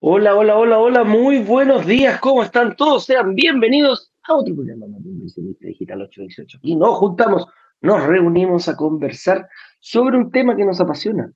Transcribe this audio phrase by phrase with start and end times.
[0.00, 3.04] Hola, hola, hola, hola, muy buenos días, ¿cómo están todos?
[3.04, 6.58] Sean bienvenidos a otro programa de Inversionista Digital 818.
[6.62, 7.46] Y nos juntamos,
[7.80, 9.48] nos reunimos a conversar
[9.80, 11.32] sobre un tema que nos apasiona,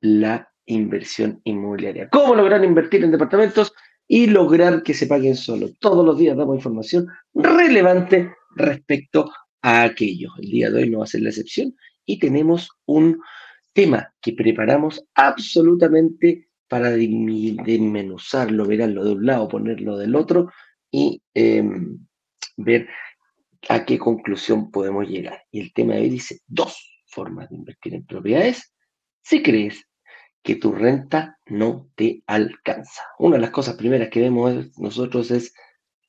[0.00, 2.08] la inversión inmobiliaria.
[2.08, 3.74] ¿Cómo lograr invertir en departamentos
[4.08, 5.68] y lograr que se paguen solo?
[5.78, 9.30] Todos los días damos información relevante respecto
[9.60, 10.30] a aquello.
[10.38, 13.20] El día de hoy no va a ser la excepción y tenemos un
[13.74, 20.52] tema que preparamos absolutamente para desmenuzarlo, verlo de un lado, ponerlo del otro
[20.88, 21.98] y em,
[22.56, 22.88] ver
[23.68, 25.42] a qué conclusión podemos llegar.
[25.50, 28.72] Y el tema de hoy dice dos formas de invertir en propiedades
[29.20, 29.84] si crees
[30.44, 33.02] que tu renta no te alcanza.
[33.18, 35.52] Una de las cosas primeras que vemos nosotros es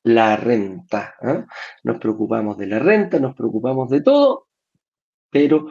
[0.04, 1.16] la renta.
[1.24, 1.44] ¿ah?
[1.84, 4.48] Nos preocupamos de la renta, nos preocupamos de todo,
[5.32, 5.70] pero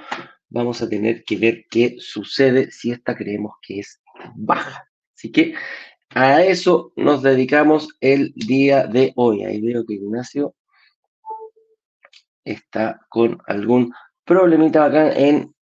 [0.48, 4.02] vamos a tener que ver qué sucede si esta creemos que es
[4.34, 4.84] baja.
[5.16, 5.54] Así que
[6.14, 9.44] a eso nos dedicamos el día de hoy.
[9.44, 10.54] Ahí veo que Ignacio
[12.44, 13.92] está con algún
[14.24, 15.54] problemita acá en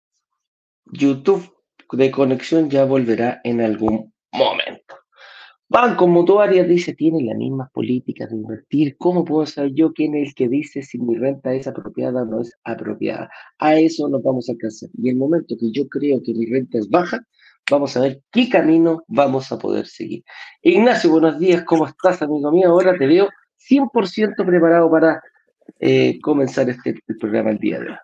[0.87, 1.53] YouTube
[1.93, 4.95] de conexión, ya volverá en algún momento.
[5.71, 8.97] Banco Mutuarias dice, tiene las mismas políticas de invertir.
[8.97, 12.25] ¿Cómo puedo saber yo quién es el que dice si mi renta es apropiada o
[12.25, 13.29] no es apropiada?
[13.59, 14.89] A eso nos vamos a alcanzar.
[14.97, 17.21] Y el momento que yo creo que mi renta es baja,
[17.71, 20.25] vamos a ver qué camino vamos a poder seguir.
[20.63, 22.71] Ignacio, buenos días, ¿cómo estás, amigo mío?
[22.71, 23.29] Ahora te veo
[23.71, 25.23] 100% preparado para
[25.81, 27.97] eh, comenzar este programa el día de hoy.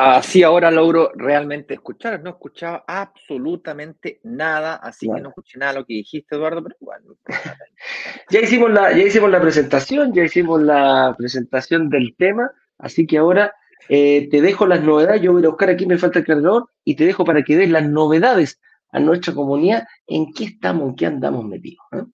[0.00, 2.22] Así ahora logro realmente escuchar.
[2.22, 6.76] No escuchaba absolutamente nada, así que no escuché nada de lo que dijiste, Eduardo, pero
[6.78, 7.16] bueno.
[8.30, 12.48] ya, hicimos la, ya hicimos la presentación, ya hicimos la presentación del tema,
[12.78, 13.52] así que ahora
[13.88, 15.20] eh, te dejo las novedades.
[15.20, 17.68] Yo voy a buscar aquí, me falta el cargador, y te dejo para que des
[17.68, 18.60] las novedades
[18.90, 21.84] a nuestra comunidad en qué estamos, en qué andamos metidos.
[21.92, 22.04] ¿eh?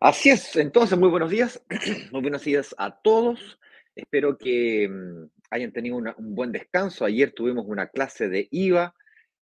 [0.00, 1.62] Así es, entonces muy buenos días,
[2.12, 3.58] muy buenos días a todos.
[3.94, 7.04] Espero que mm, hayan tenido un buen descanso.
[7.04, 8.94] Ayer tuvimos una clase de IVA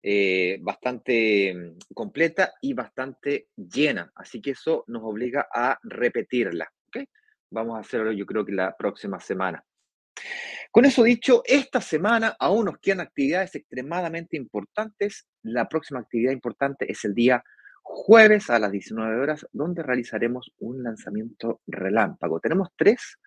[0.02, 6.72] eh, bastante mm, completa y bastante llena, así que eso nos obliga a repetirla.
[7.52, 9.64] Vamos a hacerlo yo creo que la próxima semana.
[10.72, 15.28] Con eso dicho, esta semana aún nos quedan actividades extremadamente importantes.
[15.46, 17.44] La próxima actividad importante es el día
[17.84, 22.40] jueves a las 19 horas, donde realizaremos un lanzamiento relámpago.
[22.40, 23.20] Tenemos tres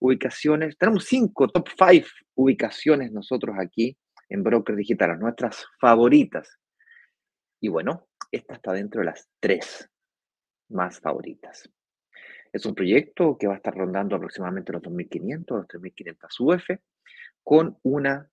[0.00, 3.96] ubicaciones, tenemos cinco, top five ubicaciones nosotros aquí
[4.28, 6.58] en Broker Digital, nuestras favoritas.
[7.60, 9.88] Y bueno, esta está dentro de las tres
[10.70, 11.70] más favoritas.
[12.52, 16.80] Es un proyecto que va a estar rondando aproximadamente los 2.500, los 3.500 UF,
[17.44, 18.28] con una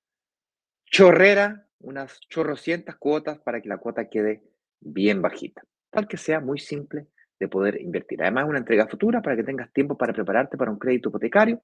[0.85, 4.44] chorrera, unas chorrocientas cuotas para que la cuota quede
[4.79, 7.07] bien bajita, tal que sea muy simple
[7.40, 8.22] de poder invertir.
[8.22, 11.62] Además, una entrega futura para que tengas tiempo para prepararte para un crédito hipotecario.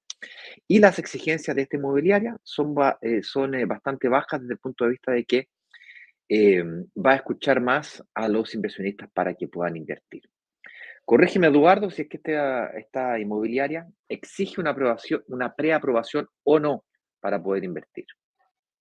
[0.66, 4.84] Y las exigencias de esta inmobiliaria son, eh, son eh, bastante bajas desde el punto
[4.84, 5.48] de vista de que
[6.28, 6.64] eh,
[6.96, 10.22] va a escuchar más a los inversionistas para que puedan invertir.
[11.04, 16.84] Corrígeme, Eduardo, si es que esta, esta inmobiliaria exige una aprobación, una preaprobación o no
[17.20, 18.06] para poder invertir.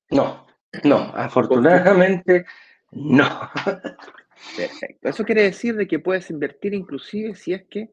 [0.09, 0.47] No,
[0.83, 2.45] no, afortunadamente
[2.91, 3.49] no.
[4.55, 5.09] Perfecto.
[5.09, 7.89] Eso quiere decir de que puedes invertir inclusive si es que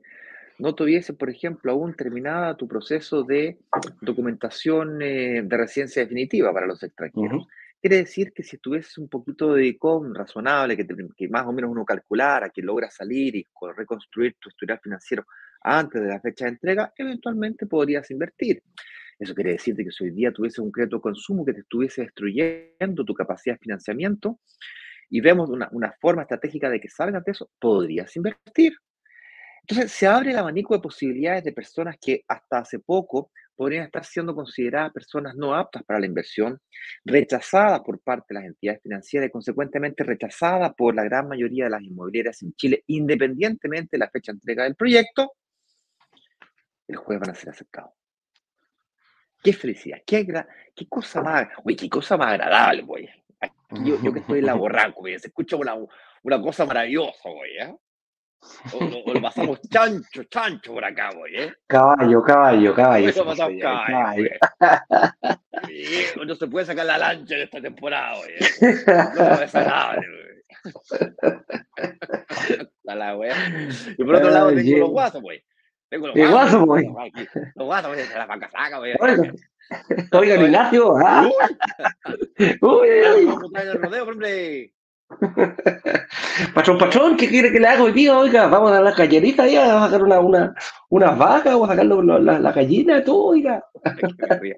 [0.59, 3.59] no tuviese, por ejemplo, aún terminada tu proceso de
[4.01, 7.49] documentación eh, de residencia definitiva para los extranjeros.
[7.81, 11.69] Quiere decir que si tuvieses un poquito de con razonable, que, que, más o menos
[11.69, 15.27] uno calculara, que logras salir y reconstruir tu historial financiero
[15.63, 18.63] antes de la fecha de entrega, eventualmente podrías invertir.
[19.23, 22.03] Eso quiere decir que si hoy día tuviese un crédito de consumo que te estuviese
[22.03, 24.41] destruyendo tu capacidad de financiamiento
[25.09, 28.75] y vemos una, forma estratégica de que salgas de eso, podrías invertir.
[29.61, 34.05] Entonces se abre el abanico de posibilidades de personas que hasta hace poco podrían estar
[34.05, 36.59] siendo consideradas personas no aptas para la inversión,
[37.05, 41.71] rechazadas por parte de las entidades financieras y consecuentemente rechazadas por la gran mayoría de
[41.71, 45.35] las inmobiliarias en Chile, independientemente de la fecha de entrega del proyecto,
[46.89, 48.02] el jueves van a ser aceptados.
[49.43, 50.27] Qué felicidad, qué,
[50.75, 53.09] qué cosa más, uy, qué cosa más agradable, güey.
[53.85, 55.75] Yo, yo, que estoy en la borraco, güey, se escucha una,
[56.23, 57.77] una cosa maravillosa, güey, ¿eh?
[58.73, 61.55] O, lo pasamos chancho, chancho por acá, güey, ¿eh?
[61.67, 63.09] Caballo, caballo, caballo.
[63.09, 64.29] Eso pasamos caballo,
[66.27, 68.33] no se puede sacar la lancha en esta temporada, güey.
[69.17, 70.23] No es desagradable, güey.
[72.83, 73.31] la güey.
[73.97, 75.43] Y por otro lado tengo los guasos, güey.
[75.93, 76.89] Tengo los guasos, güey.
[77.55, 78.95] Los guasos, güey, la vaca saca, güey.
[80.13, 81.29] Oiga, Ignacio, ¿ah?
[82.09, 83.27] Uy, uy, uy.
[83.27, 84.73] Vamos rodeo, hombre.
[86.55, 88.19] patrón, patrón, ¿qué quiere que le haga hoy día?
[88.19, 90.55] Oiga, vamos a dar la gallerita ahí, a sacar una, una,
[90.89, 93.63] unas vacas, vamos a sacar la, la, gallina, todo, oiga.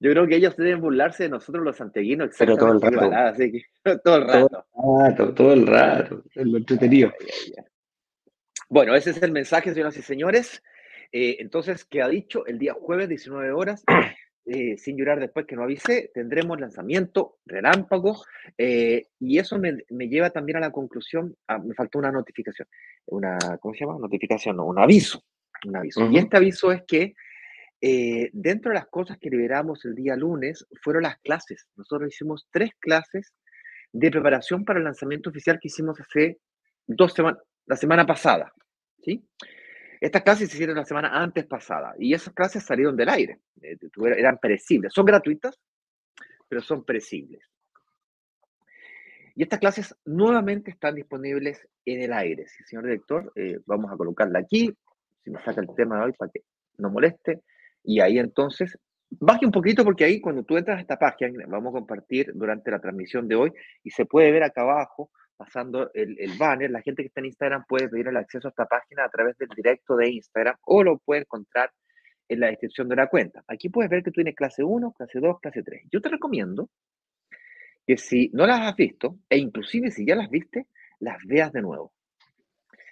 [0.00, 2.36] Yo creo que ellos deben burlarse de nosotros los santiaguinos.
[2.38, 3.10] Pero todo el rato.
[3.10, 3.62] así que,
[4.04, 4.66] todo el rato.
[4.74, 7.10] Todo el rato, todo el rato, lo entretenido.
[8.70, 10.62] Bueno, ese es el mensaje, señoras y señores.
[11.10, 12.46] Eh, entonces, ¿qué ha dicho?
[12.46, 13.82] El día jueves, 19 horas,
[14.46, 18.22] eh, sin llorar después que no avisé, tendremos lanzamiento relámpago
[18.56, 22.68] eh, y eso me, me, lleva también a la conclusión, ah, me faltó una notificación,
[23.06, 23.98] una, ¿cómo se llama?
[23.98, 25.20] Notificación, no, un aviso,
[25.66, 26.08] un aviso.
[26.08, 27.14] Y este aviso es que
[28.32, 31.66] dentro de las cosas que liberamos el día lunes fueron las clases.
[31.74, 33.34] Nosotros hicimos tres clases
[33.90, 36.38] de preparación para el lanzamiento oficial que hicimos hace
[36.86, 38.52] dos semanas, la semana pasada,
[39.02, 39.24] ¿sí?
[40.00, 43.76] Estas clases se hicieron la semana antes pasada y esas clases salieron del aire, eh,
[44.16, 44.92] eran perecibles.
[44.94, 45.58] Son gratuitas,
[46.48, 47.42] pero son perecibles.
[49.34, 52.46] Y estas clases nuevamente están disponibles en el aire.
[52.66, 54.70] Señor director, eh, vamos a colocarla aquí,
[55.22, 56.42] si me saca el tema de hoy para que
[56.78, 57.42] no moleste.
[57.84, 58.78] Y ahí entonces,
[59.10, 62.70] baje un poquito porque ahí cuando tú entras a esta página, vamos a compartir durante
[62.70, 65.10] la transmisión de hoy y se puede ver acá abajo
[65.40, 68.66] pasando el, banner, la gente que está en Instagram puede pedir el acceso a esta
[68.66, 71.72] página a través del directo de Instagram o lo puede encontrar
[72.28, 73.42] en la descripción de la cuenta.
[73.48, 75.84] Aquí puedes ver que tú tienes clase 1, clase 2, clase 3.
[75.90, 76.68] Yo te recomiendo
[77.86, 80.66] que si no las has visto, e inclusive si ya las viste,
[80.98, 81.94] las veas de nuevo.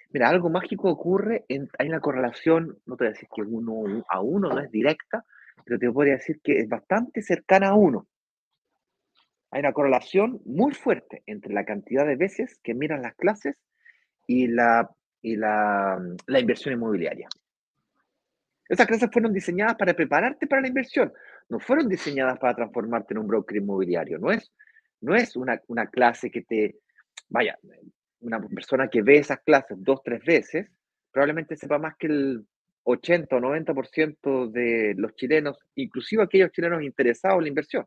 [0.09, 4.03] Mira, algo mágico ocurre, en, hay una correlación, no te voy a decir que uno
[4.09, 5.23] a uno no es directa,
[5.63, 8.07] pero te voy a decir que es bastante cercana a uno
[9.51, 13.59] hay una correlación muy fuerte entre la cantidad de veces que miran las clases
[14.27, 14.89] y la,
[15.21, 17.27] y la, la inversión inmobiliaria.
[18.67, 21.11] Esas clases fueron diseñadas para prepararte para la inversión,
[21.49, 24.19] no fueron diseñadas para transformarte en un broker inmobiliario.
[24.19, 24.51] No es,
[25.01, 26.75] no es una, una clase que te,
[27.29, 27.57] vaya,
[28.19, 30.69] una persona que ve esas clases dos, tres veces,
[31.11, 32.45] probablemente sepa más que el
[32.83, 37.85] 80 o 90% de los chilenos, inclusive aquellos chilenos interesados en la inversión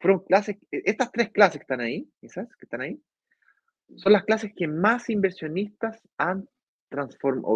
[0.00, 2.54] fueron clases, e, estas tres clases que están ahí, ¿sabes?
[2.56, 3.00] Que están ahí,
[3.96, 6.48] son las clases que más inversionistas han,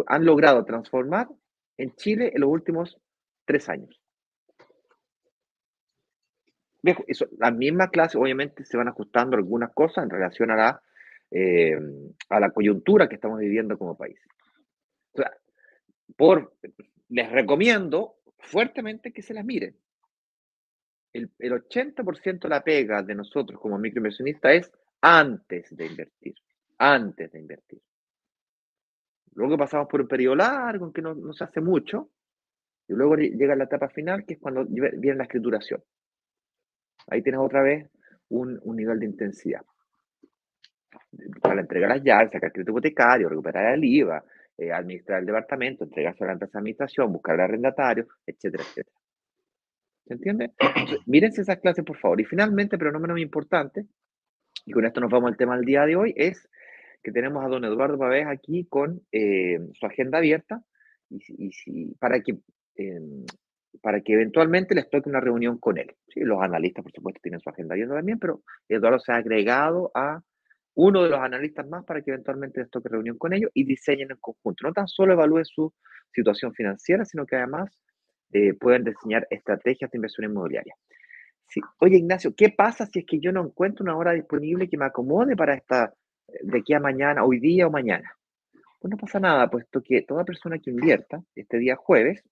[0.07, 1.29] han logrado transformar
[1.77, 2.99] en Chile en los últimos
[3.45, 4.01] tres años.
[7.07, 10.83] Eso, la misma clase, obviamente, se van ajustando algunas cosas en relación a la,
[11.31, 11.79] eh,
[12.29, 14.19] a la coyuntura que estamos viviendo como país.
[15.13, 15.33] O sea,
[16.17, 16.57] por,
[17.09, 19.77] les recomiendo fuertemente que se las miren
[21.13, 26.35] el, 80% de la pega de nosotros como microinversionistas es antes de invertir,
[26.79, 27.81] antes de invertir.
[29.35, 32.11] Luego pasamos por un periodo largo en que no, se hace mucho,
[32.89, 35.83] y luego llega la etapa final, que es cuando viene la escrituración.
[37.09, 37.89] Ahí tienes otra vez
[38.29, 39.63] un, nivel de intensidad.
[41.41, 44.25] Para entregar las llaves, sacar crédito hipotecario, recuperar el IVA,
[44.59, 49.02] eh, administrar el departamento, entregarse a la empresa de administración, buscar el arrendatario, etcétera, etcétera.
[50.13, 50.53] ¿Se entiende?
[51.07, 52.21] mírense esas clases, por favor.
[52.21, 53.87] Y finalmente, pero no menos importante,
[54.67, 56.49] y con esto nos vamos al tema del día de hoy, es
[57.03, 60.63] que tenemos a don Eduardo Pavés aquí con eh, su agenda abierta
[61.09, 62.39] y, y, para, que,
[62.77, 63.25] em,
[63.81, 65.95] para que eventualmente les toque una reunión con él.
[66.09, 66.21] ¿sí?
[66.21, 70.21] Los analistas, por supuesto, tienen su agenda abierta también, pero Eduardo se ha agregado a
[70.75, 74.11] uno de los analistas más para que eventualmente les toque reunión con ellos y diseñen
[74.11, 74.67] en conjunto.
[74.67, 75.73] No tan solo evalúe su
[76.13, 77.83] situación financiera, sino que además
[78.33, 80.75] eh, pueden diseñar estrategias de inversión inmobiliaria.
[81.81, 84.87] Oye, Ignacio, ¿qué pasa si es que yo no encuentro una hora disponible que me
[84.87, 85.93] acomode para esta,
[86.43, 88.17] de aquí a mañana, hoy día o mañana?
[88.81, 92.25] Pues no pasa nada, puesto que toda persona que invierta este día jueves,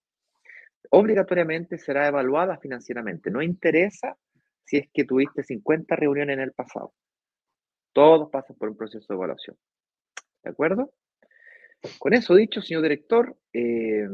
[0.91, 3.31] obligatoriamente será evaluada financieramente.
[3.31, 4.17] No interesa
[4.65, 6.95] si es que tuviste 50 reuniones en el pasado.
[7.93, 9.57] Todos pasan por un proceso de evaluación.
[10.43, 10.93] ¿De acuerdo?
[11.99, 14.07] Con eso dicho, señor director, eh,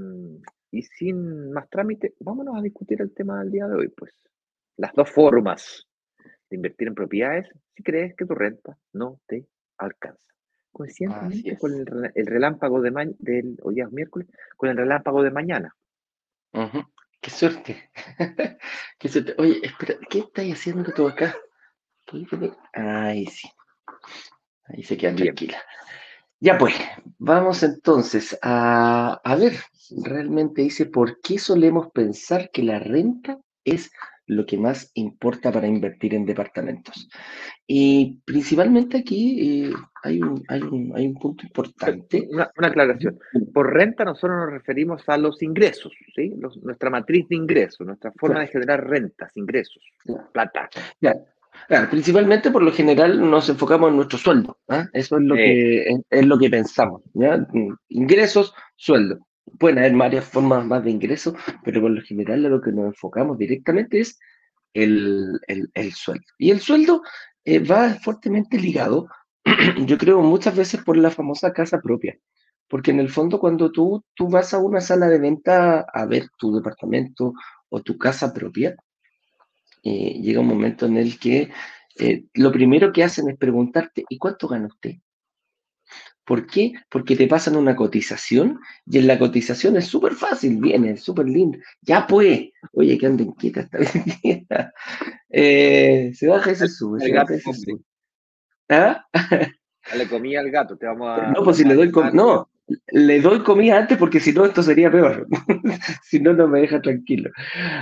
[0.77, 4.13] y sin más trámite, vámonos a discutir el tema del día de hoy, pues.
[4.77, 5.87] Las dos formas
[6.51, 9.47] de invertir en propiedades si crees que tu renta no te
[9.79, 10.21] alcanza.
[10.71, 15.75] Coincidentemente con el, relámpago de mañana, del, hoy es miércoles, con el relámpago de mañana.
[17.23, 17.91] Qué suerte.
[18.99, 19.35] Qué suerte.
[19.39, 21.35] Oye, espera, ¿qué estáis haciendo tú acá?
[22.75, 23.49] Ahí sí.
[24.65, 25.59] Ahí se queda tranquila.
[26.41, 26.75] Ya pues,
[27.19, 29.55] vamos entonces a, a ver,
[30.05, 33.91] realmente dice, ¿por qué solemos pensar que la renta es
[34.29, 37.09] lo que más importa para invertir en departamentos?
[37.67, 42.29] Y principalmente aquí eh, hay, un, hay, un, hay, un, punto importante.
[42.31, 43.19] Una, aclaración.
[43.53, 46.33] Por renta nosotros nos referimos a los ingresos, ¿sí?
[46.63, 49.83] nuestra matriz de ingresos, nuestra forma de generar rentas, ingresos,
[50.33, 50.69] plata.
[51.01, 51.15] Ya.
[51.69, 54.59] Claro, principalmente por lo general nos enfocamos en nuestro sueldo.
[54.69, 54.87] ¿ah?
[54.93, 57.03] Eso es lo, que, es, lo que pensamos.
[57.89, 59.19] Ingresos, sueldo.
[59.59, 61.35] Pueden haber varias formas más de ingresos,
[61.65, 64.19] pero por lo general lo que nos enfocamos directamente es
[64.75, 65.41] el,
[65.95, 66.25] sueldo.
[66.39, 67.03] Y el sueldo
[67.45, 69.09] eh, va fuertemente ligado,
[69.87, 72.19] yo creo, muchas veces por la famosa casa propia.
[72.69, 76.29] Porque en el fondo cuando tú, tú vas a una sala de venta a ver
[76.37, 77.33] tu departamento
[77.69, 78.75] o tu casa propia,
[79.87, 81.49] eh, llega un momento en el que
[81.97, 84.97] eh, lo primero que hacen es preguntarte, ¿y cuánto gana usted?
[86.25, 86.73] ¿Por qué?
[86.91, 91.59] Porque te pasan una cotización y en la cotización es súper fácil, viene, súper lindo.
[91.83, 93.69] Ya pues, oye, que anden quieta
[94.23, 94.73] esta
[95.31, 96.99] eh, se baja y se sube.
[96.99, 97.81] Se baja y se sube.
[98.69, 99.07] ¿Ah?
[99.97, 101.29] Le comía al gato, te vamos a.
[101.29, 101.93] No, pues si le doy.
[102.13, 102.51] No,
[102.89, 105.27] le doy comida antes porque si no, esto sería peor.
[106.05, 107.31] si no, no me deja tranquilo.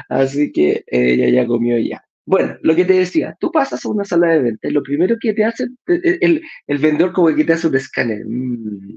[0.08, 2.04] Así que ella ya comió ya.
[2.26, 5.16] Bueno, lo que te decía, tú pasas a una sala de venta y lo primero
[5.20, 8.24] que te hace, el, el vendedor como que te hace un escáner.
[8.26, 8.96] Mm,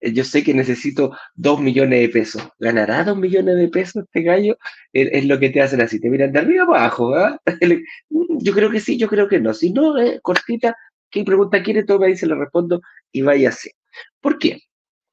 [0.00, 2.48] yo sé que necesito dos millones de pesos.
[2.58, 4.56] ¿Ganará dos millones de pesos este gallo?
[4.92, 7.14] Es, lo que te hacen así, te miran de arriba abajo.
[7.14, 7.40] ¿ah?
[8.10, 9.52] Yo creo que sí, yo creo que no.
[9.52, 10.76] Si no, eh, cortita,
[11.10, 11.84] ¿qué pregunta quiere?
[11.84, 12.80] Todo me dice, le respondo
[13.12, 13.70] y vaya así.
[14.20, 14.60] ¿Por qué?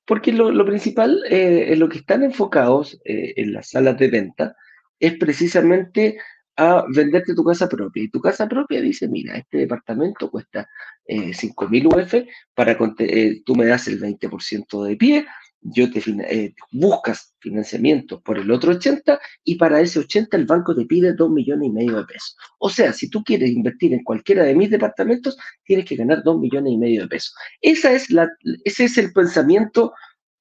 [0.05, 4.55] Porque lo, principal eh, en lo que están enfocados eh, en las salas de venta
[4.99, 6.17] es precisamente
[6.57, 8.03] a venderte tu casa propia.
[8.03, 10.69] Y tu casa propia dice, mira, este departamento cuesta
[11.05, 15.25] eh, 5.000 UF, para, eh, tú me das el 20% de pie,
[15.67, 20.75] yo te eh, buscas financiamiento por el otro 80 y para ese 80 el banco
[20.75, 22.37] te pide 2 millones y medio de pesos.
[22.59, 26.39] O sea, si tú quieres invertir en cualquiera de mis departamentos, tienes que ganar 2
[26.39, 27.33] millones y medio de pesos.
[27.61, 28.29] Esa es la,
[28.63, 29.93] ese es el pensamiento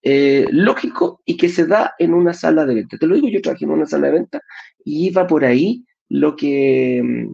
[0.02, 2.98] eh, lógico y que se da en una sala de venta.
[2.98, 4.42] Te lo digo, yo trabajé en una sala de venta
[4.84, 7.32] y iba por ahí lo que mm,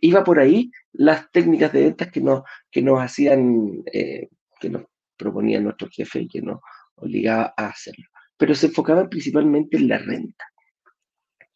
[0.00, 4.82] iba por ahí las técnicas de ventas que nos, que nos hacían, eh, que nos
[5.16, 6.58] proponían nuestro jefe y que nos
[6.96, 8.04] obligaba a hacerlo.
[8.36, 10.44] Pero se enfocaban principalmente en la renta.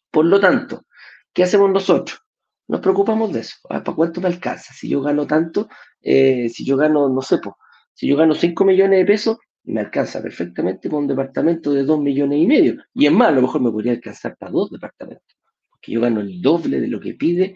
[0.09, 0.85] Por lo tanto,
[1.33, 2.19] ¿qué hacemos nosotros?
[2.67, 3.57] Nos preocupamos de eso.
[3.67, 4.73] ¿Para cuánto me alcanza?
[4.73, 5.67] Si yo gano tanto,
[6.01, 7.39] eh, si yo gano, no sé,
[7.93, 11.99] si yo gano 5 millones de pesos, me alcanza perfectamente para un departamento de 2
[11.99, 12.83] millones y medio.
[12.93, 15.37] Y es más, a lo mejor me podría alcanzar para dos departamentos
[15.81, 17.55] que yo gano el doble de lo que pide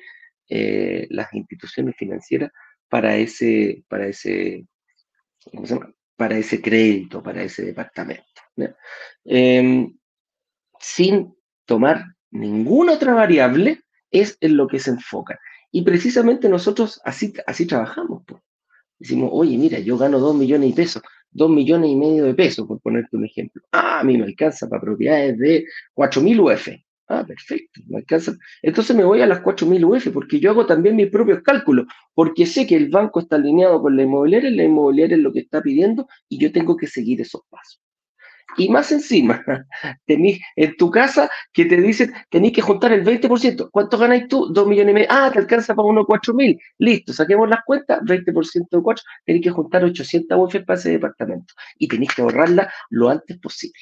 [0.50, 2.52] eh, las instituciones financieras
[2.90, 4.66] para ese, para ese,
[6.16, 8.24] para ese crédito, para ese departamento.
[9.24, 9.98] Em,
[10.80, 11.34] sin
[11.66, 13.82] tomar ninguna otra variable,
[14.12, 15.40] es en lo que se enfoca.
[15.72, 18.24] Y precisamente nosotros así, así trabajamos.
[18.98, 22.66] Decimos, oye, mira, yo gano dos millones de pesos, dos millones y medio de pesos,
[22.66, 23.62] por ponerte un ejemplo.
[23.72, 26.85] Ah, a mí me alcanza para propiedades de 4.000 UF.
[27.08, 28.34] Ah, perfecto, me alcanza.
[28.64, 31.86] Entonces me voy a las 4.000 UF porque yo hago también mis propios cálculos,
[32.16, 35.40] porque sé que el banco está alineado con la inmobiliaria, la inmobiliaria es lo que
[35.42, 37.80] está pidiendo y yo tengo que seguir esos pasos.
[38.58, 39.44] Y más encima,
[40.06, 43.70] tenés en tu casa que te dicen, tenéis que juntar el 20%.
[43.72, 44.48] ¿Cuánto ganáis tú?
[44.54, 45.08] 2 millones y medio.
[45.10, 46.60] Ah, te alcanza para uno 4.000.
[46.80, 51.54] Listo, saquemos las cuentas, 20% de 4, tenéis que juntar 800 UF para ese departamento.
[51.78, 53.80] Y tenéis que ahorrarla lo antes posible.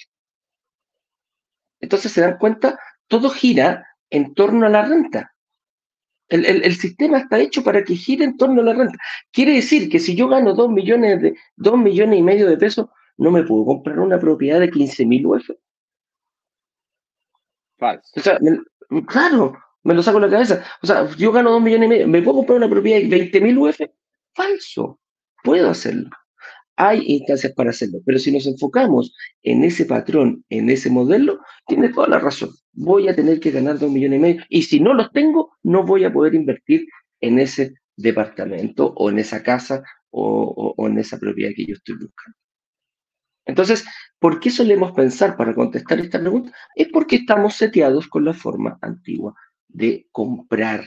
[1.82, 5.34] Entonces se dan cuenta todo gira en torno a la renta.
[6.30, 8.98] El, sistema está hecho para que gire en torno a la renta.
[9.32, 12.88] Quiere decir que si yo gano 2 millones, de, dos millones y medio de pesos,
[13.18, 15.52] no me puedo comprar una propiedad de 15 mil UF.
[17.78, 18.12] Falso.
[18.16, 18.40] O sea,
[19.08, 20.64] claro, me lo saco de la cabeza.
[20.82, 23.42] O sea, yo gano 2 millones y medio, ¿me puedo comprar una propiedad de 20
[23.42, 23.80] mil UF?
[24.34, 25.00] Falso.
[25.44, 26.10] Puedo hacerlo
[26.76, 31.90] hay instancias para hacerlo, pero si nos enfocamos en ese patrón, en ese modelo, tiene
[31.90, 32.50] toda la razón.
[32.74, 35.84] Voy a tener que ganar dos millones y medio y si no los tengo, no
[35.84, 36.88] voy a poder invertir
[37.22, 42.38] en ese departamento o en esa casa o, en esa propiedad que yo estoy buscando.
[43.46, 43.86] Entonces,
[44.20, 46.52] ¿por qué solemos pensar para contestar esta pregunta?
[46.76, 49.36] Es porque estamos seteados con la forma antigua
[49.68, 50.86] de comprar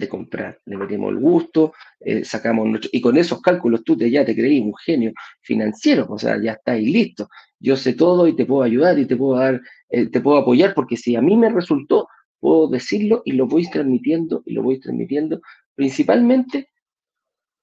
[0.00, 0.58] de comprar.
[0.64, 4.34] Le metemos el gusto, eh, sacamos nuestro, y con esos cálculos tú te, ya te
[4.34, 7.28] creí un genio financiero, o sea, ya está ahí listo.
[7.60, 10.74] Yo sé todo y te puedo ayudar y te puedo dar, eh, te puedo apoyar,
[10.74, 12.08] porque si a mí me resultó,
[12.40, 15.40] puedo decirlo y lo voy transmitiendo y lo voy transmitiendo
[15.74, 16.70] principalmente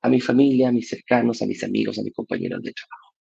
[0.04, 3.14] a mi familia, a mis cercanos, a mis amigos, a mis compañeros de trabajo.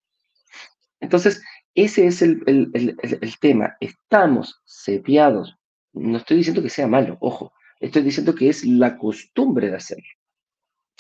[1.01, 1.43] Entonces,
[1.75, 3.75] ese es el, el tema.
[3.81, 5.55] Estamos seteados.
[5.93, 10.09] No estoy diciendo que sea malo, ojo, Estoy diciendo que es la costumbre de hacerlo.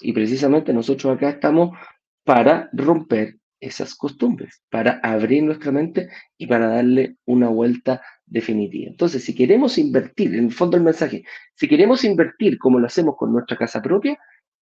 [0.00, 1.76] Y precisamente nosotros acá estamos
[2.24, 8.90] para romper esas costumbres, para abrir nuestra mente y para darle una vuelta definitiva.
[8.90, 13.16] Entonces, si queremos invertir, en el fondo el mensaje, si queremos invertir como lo hacemos
[13.16, 14.18] con nuestra casa propia,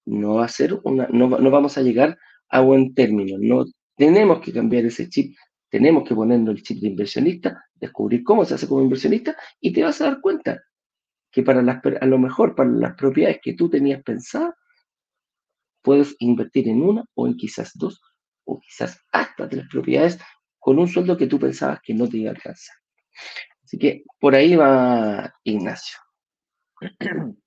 [0.06, 2.16] no, va a ser una, no, no vamos a llegar
[2.48, 3.36] a buen término.
[3.40, 3.64] No
[3.96, 5.36] tenemos que cambiar ese chip,
[5.70, 9.82] tenemos que ponernos el chip de inversionista, descubrir cómo se hace como inversionista y te
[9.82, 10.62] vas a dar cuenta
[11.34, 14.54] que para las, a lo mejor para las propiedades que tú tenías pensadas,
[15.82, 18.00] puedes invertir en una o en quizás dos
[18.44, 20.18] o quizás hasta tres propiedades
[20.58, 22.76] con un sueldo que tú pensabas que no te iba a alcanzar.
[23.64, 25.98] Así que por ahí va Ignacio.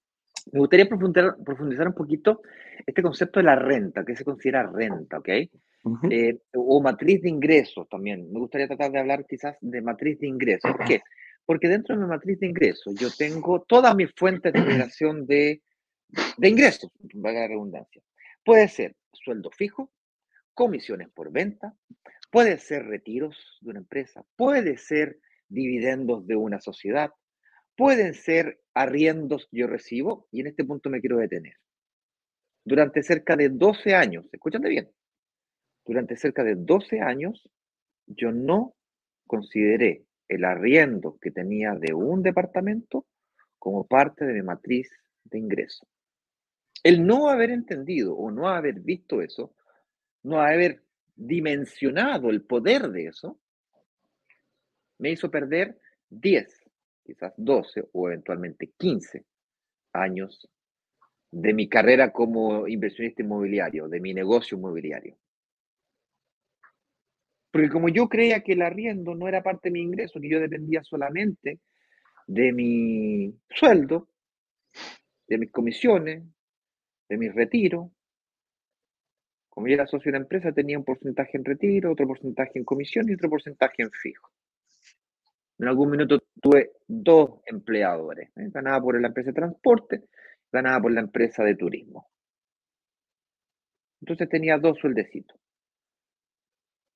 [0.51, 2.41] Me gustaría profundizar, un poquito
[2.85, 5.29] este concepto de la renta, que se considera renta, ¿ok?
[6.09, 8.31] Eh, o matriz de ingresos también.
[8.31, 10.71] Me gustaría tratar de hablar quizás de matriz de ingresos.
[10.71, 11.01] ¿Por qué?
[11.47, 15.63] Porque dentro de mi matriz de ingresos yo tengo todas mis fuentes de generación de,
[16.37, 18.03] de ingresos, valga la redundancia.
[18.43, 19.89] Puede ser sueldo fijo,
[20.53, 21.73] comisiones por venta,
[22.29, 27.11] puede ser retiros de una empresa, puede ser dividendos de una sociedad,
[27.77, 31.55] pueden ser arriendos que yo recibo, y en este punto me quiero detener.
[32.65, 34.91] Durante cerca de 12 años, escúchate bien,
[35.85, 37.49] durante cerca de 12 años
[38.05, 38.75] yo no
[39.25, 43.05] consideré el arriendo que tenía de un departamento
[43.57, 44.89] como parte de mi matriz
[45.23, 45.87] de ingreso.
[46.83, 49.53] El no haber entendido o no haber visto eso,
[50.23, 50.83] no haber
[51.15, 53.39] dimensionado el poder de eso,
[54.99, 55.79] me hizo perder
[56.09, 56.69] 10,
[57.03, 59.25] quizás 12 o eventualmente 15
[59.93, 60.47] años
[61.31, 65.17] de mi carrera como inversionista inmobiliario, de mi negocio inmobiliario.
[67.57, 70.39] Porque como yo creía que el arriendo no era parte de mi ingreso, que yo
[70.39, 71.59] dependía solamente
[72.27, 74.09] de mi sueldo,
[75.27, 76.23] de mis comisiones,
[77.09, 77.91] de mi retiro,
[79.49, 82.63] como yo era socio de la empresa, tenía un porcentaje en retiro, otro porcentaje en
[82.63, 84.29] comisión y otro porcentaje en fijo.
[85.57, 88.29] En algún minuto tuve dos empleadores.
[88.35, 88.51] ¿eh?
[88.51, 90.03] Ganaba por la empresa de transporte,
[90.51, 92.07] ganaba por la empresa de turismo.
[93.99, 95.39] Entonces tenía dos sueldecitos.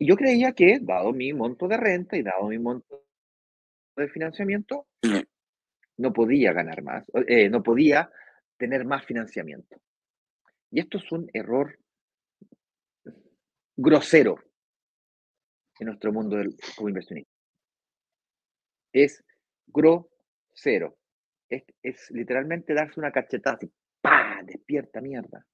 [0.01, 3.05] Y yo creía que, dado mi monto de renta y dado mi monto
[3.95, 4.87] de financiamiento,
[5.97, 8.09] no podía ganar más, eh, no podía
[8.57, 9.79] tener más financiamiento.
[10.71, 11.77] Y esto es un error
[13.75, 14.39] grosero
[15.79, 17.31] en nuestro mundo del, como inversionista
[18.91, 19.23] es
[19.67, 20.97] grosero.
[21.47, 24.41] Es, es literalmente darse una cachetada así, ¡pah!
[24.43, 25.45] Despierta mierda.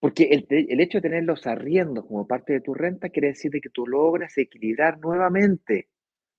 [0.00, 3.50] Porque el, el, hecho de tener los arriendos como parte de tu renta quiere decir
[3.50, 5.88] que tú logras equilibrar nuevamente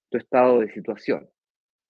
[0.09, 1.29] tu estado de situación,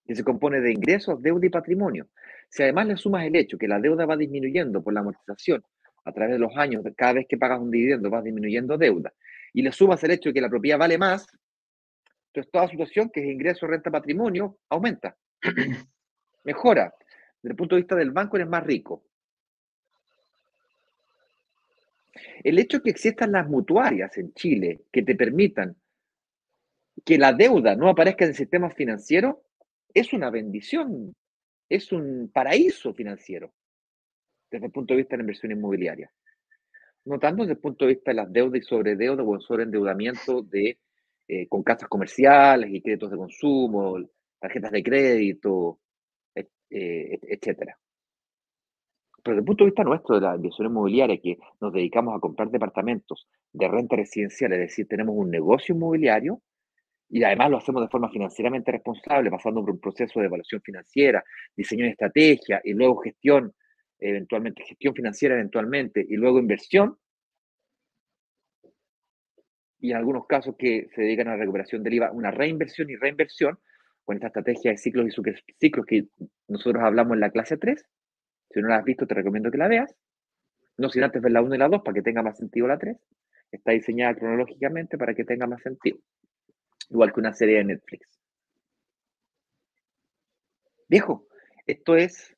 [0.06, 2.08] que se compone de ingresos, deuda y patrimonio.
[2.50, 5.64] Si además le sumas el hecho que la deuda va disminuyendo por la amortización
[6.06, 9.14] a través de los años, cada vez que pagas un dividendo vas disminuyendo deuda,
[9.54, 11.28] y le sumas el hecho de que la propiedad vale más,
[12.30, 15.18] entonces, toda situación que es ingreso, renta, patrimonio, aumenta,
[16.44, 16.94] mejora.
[17.42, 19.04] Desde el punto de vista del banco, eres más rico.
[22.44, 25.76] El hecho de que existan las mutuarias en Chile que te permitan
[27.06, 29.44] que la deuda no aparezca en el sistema financiero
[29.94, 31.16] es una bendición,
[31.70, 33.54] es un paraíso financiero
[34.52, 36.12] desde el punto de vista de la inversión inmobiliaria.
[37.06, 40.80] No tanto desde el punto de vista de las deudas y sobredeudas o sobreendeudamiento de
[41.28, 44.00] eh, con casas comerciales y créditos de consumo,
[44.40, 45.80] tarjetas de crédito,
[46.36, 47.78] eh, etcétera.
[49.30, 52.50] Desde el punto de vista nuestro de la inversión inmobiliaria, que nos dedicamos a comprar
[52.50, 56.42] departamentos de renta residencial, es decir, tenemos un negocio inmobiliario
[57.08, 61.24] y además lo hacemos de forma financieramente responsable, pasando por un proceso de evaluación financiera,
[61.56, 63.54] diseño de estrategia y luego gestión,
[64.00, 66.98] eventualmente gestión financiera eventualmente y luego inversión,
[69.80, 72.96] y en algunos casos que se dedican a la recuperación del IVA, una reinversión y
[72.96, 73.60] reinversión,
[74.04, 76.08] con esta estrategia de ciclos y ciclos que
[76.48, 77.86] nosotros hablamos en la clase 3.
[78.52, 79.96] Si no la has visto, te recomiendo que la veas.
[80.78, 82.78] No sin antes ver la 1 y la 2 para que tenga más sentido la
[82.78, 82.98] 3.
[83.52, 86.00] Está diseñada cronológicamente para que tenga más sentido.
[86.90, 88.08] Igual que una serie de Netflix.
[90.88, 91.28] Viejo,
[91.68, 92.36] esto es.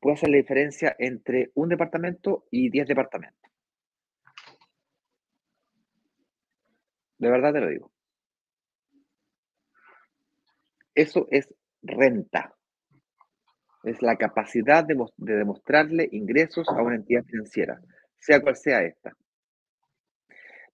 [0.00, 3.50] Puede hacer la diferencia entre un departamento y 10 departamentos.
[7.18, 7.92] De verdad te lo digo.
[10.94, 12.55] Eso es renta.
[13.86, 17.80] Es la capacidad de, demostrarle ingresos a una entidad financiera,
[18.18, 19.16] sea cual sea esta.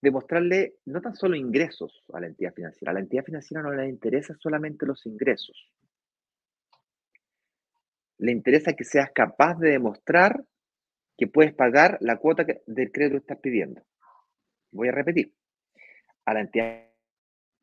[0.01, 2.91] Demostrarle no tan solo ingresos a la entidad financiera.
[2.91, 5.71] A la entidad financiera no le interesa solamente los ingresos.
[8.17, 10.43] Le interesa que seas capaz de demostrar
[11.19, 13.83] que puedes pagar la cuota del crédito que estás pidiendo.
[14.71, 15.35] Voy a repetir
[16.25, 16.89] a la entidad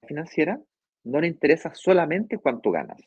[0.07, 0.62] financiera
[1.05, 3.01] no le interesa solamente cuánto ganas,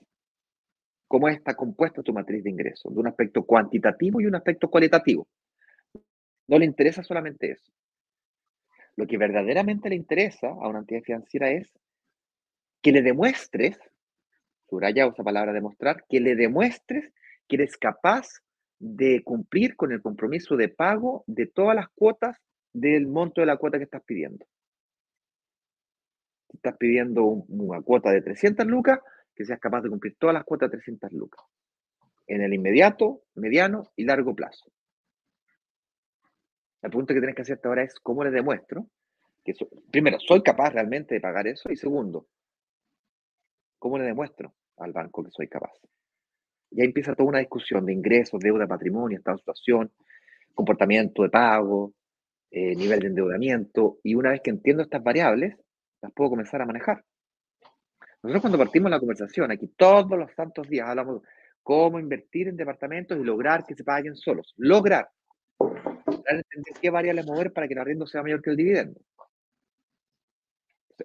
[1.13, 5.29] cómo está compuesta tu matriz de ingresos, de un aspecto cuantitativo y un aspecto cualitativo.
[6.49, 7.71] No le interesa solamente eso.
[8.97, 11.71] Lo que verdaderamente le interesa a una entidad financiera es
[12.81, 13.79] que le demuestres,
[14.71, 17.13] subrayado esa palabra demostrar, que le demuestres
[17.47, 18.29] que eres capaz
[18.79, 22.39] de cumplir con el compromiso de pago de todas las cuotas
[22.73, 24.47] del monto de la cuota que estás pidiendo.
[26.55, 29.01] estás pidiendo una cuota de 300 lucas,
[29.35, 31.45] que seas capaz de cumplir todas las cuotas de 300 lucas,
[32.27, 34.71] en el inmediato, mediano y largo plazo.
[36.83, 38.87] La pregunta que tienes que hacerte ahora es, ¿cómo le demuestro?
[39.45, 39.55] Que
[39.91, 41.71] primero, ¿soy capaz realmente de pagar eso?
[41.71, 42.27] Y segundo,
[43.79, 45.73] ¿cómo le demuestro al banco que soy capaz?
[46.71, 49.93] Y ahí empieza toda una discusión de ingresos, deuda, patrimonio, estado de situación,
[50.55, 51.93] comportamiento de pago,
[52.51, 53.99] eh, nivel de endeudamiento.
[54.03, 55.57] Y una vez que entiendo estas variables,
[56.01, 57.05] las puedo comenzar a manejar.
[58.23, 61.29] Nosotros cuando partimos la conversación, aquí todos los santos días hablamos de
[61.63, 64.55] cómo invertir en departamentos y lograr que se paguen solos.
[64.57, 65.09] Lograr.
[65.59, 69.01] entender qué variables mover para que el arriendo sea mayor que el dividendo.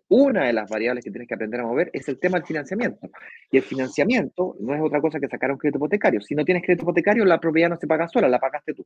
[0.10, 3.10] Una de las variables que tienes que aprender a mover es el tema del financiamiento.
[3.52, 6.22] Y el financiamiento no es otra cosa que sacar un crédito hipotecario.
[6.22, 8.86] Si no tienes crédito hipotecario, la propiedad no se paga sola, la pagaste tú.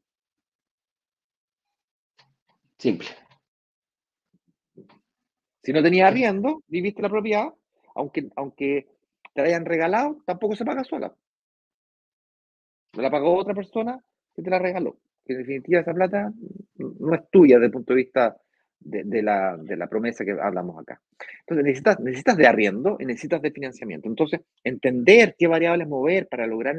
[2.78, 3.08] Simple.
[5.64, 7.50] Si no tenías arriendo, viviste la propiedad,
[7.96, 8.88] aunque, aunque
[9.34, 11.14] te la hayan regalado, tampoco se paga sola.
[12.94, 14.04] La pagó otra persona
[14.36, 14.98] que te la regaló.
[15.26, 16.32] en definitiva esa plata
[16.76, 18.38] no es tuya desde el punto de vista
[18.84, 21.00] de, la, promesa que hablamos acá.
[21.42, 24.08] Entonces, necesitas, necesitas de arriendo y necesitas de financiamiento.
[24.08, 26.76] Entonces, entender qué variables mover para lograr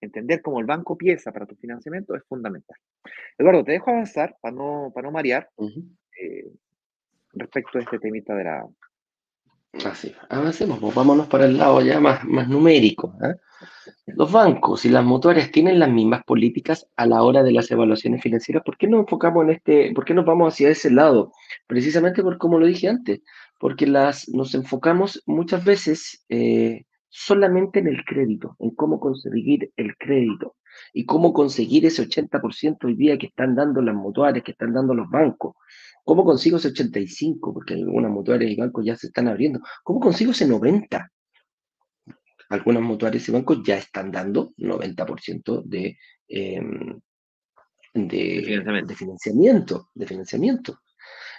[0.00, 2.76] entender cómo el banco piensa para tu financiamiento es fundamental.
[3.38, 5.48] Eduardo, te dejo avanzar para no, para no marear
[6.20, 6.50] eh,
[7.32, 8.66] respecto a este temita de la...
[9.84, 13.14] Así, avancemos, pues vámonos para el lado ya más, más numérico.
[13.22, 13.34] ¿eh?
[14.06, 18.22] Los bancos y las mutuarias tienen las mismas políticas a la hora de las evaluaciones
[18.22, 18.62] financieras.
[18.64, 21.32] ¿Por qué nos enfocamos en este, por qué nos vamos hacia ese lado?
[21.66, 23.22] Precisamente por como lo dije antes,
[23.58, 29.96] porque las, nos enfocamos muchas veces eh, solamente en el crédito, en cómo conseguir el
[29.96, 30.56] crédito
[30.92, 34.94] y cómo conseguir ese 80% hoy día que están dando las mutuarias, que están dando
[34.94, 35.56] los bancos.
[36.04, 37.54] ¿Cómo consigo ese 85?
[37.54, 39.60] Porque algunas mutuarias y bancos ya se están abriendo.
[39.82, 41.10] ¿Cómo consigo ese 90?
[42.48, 47.00] algunas mutuarias y bancos ya están dando 90% de, em,
[47.94, 48.62] de,
[48.96, 49.88] financiamiento.
[49.94, 50.80] de, financiamiento.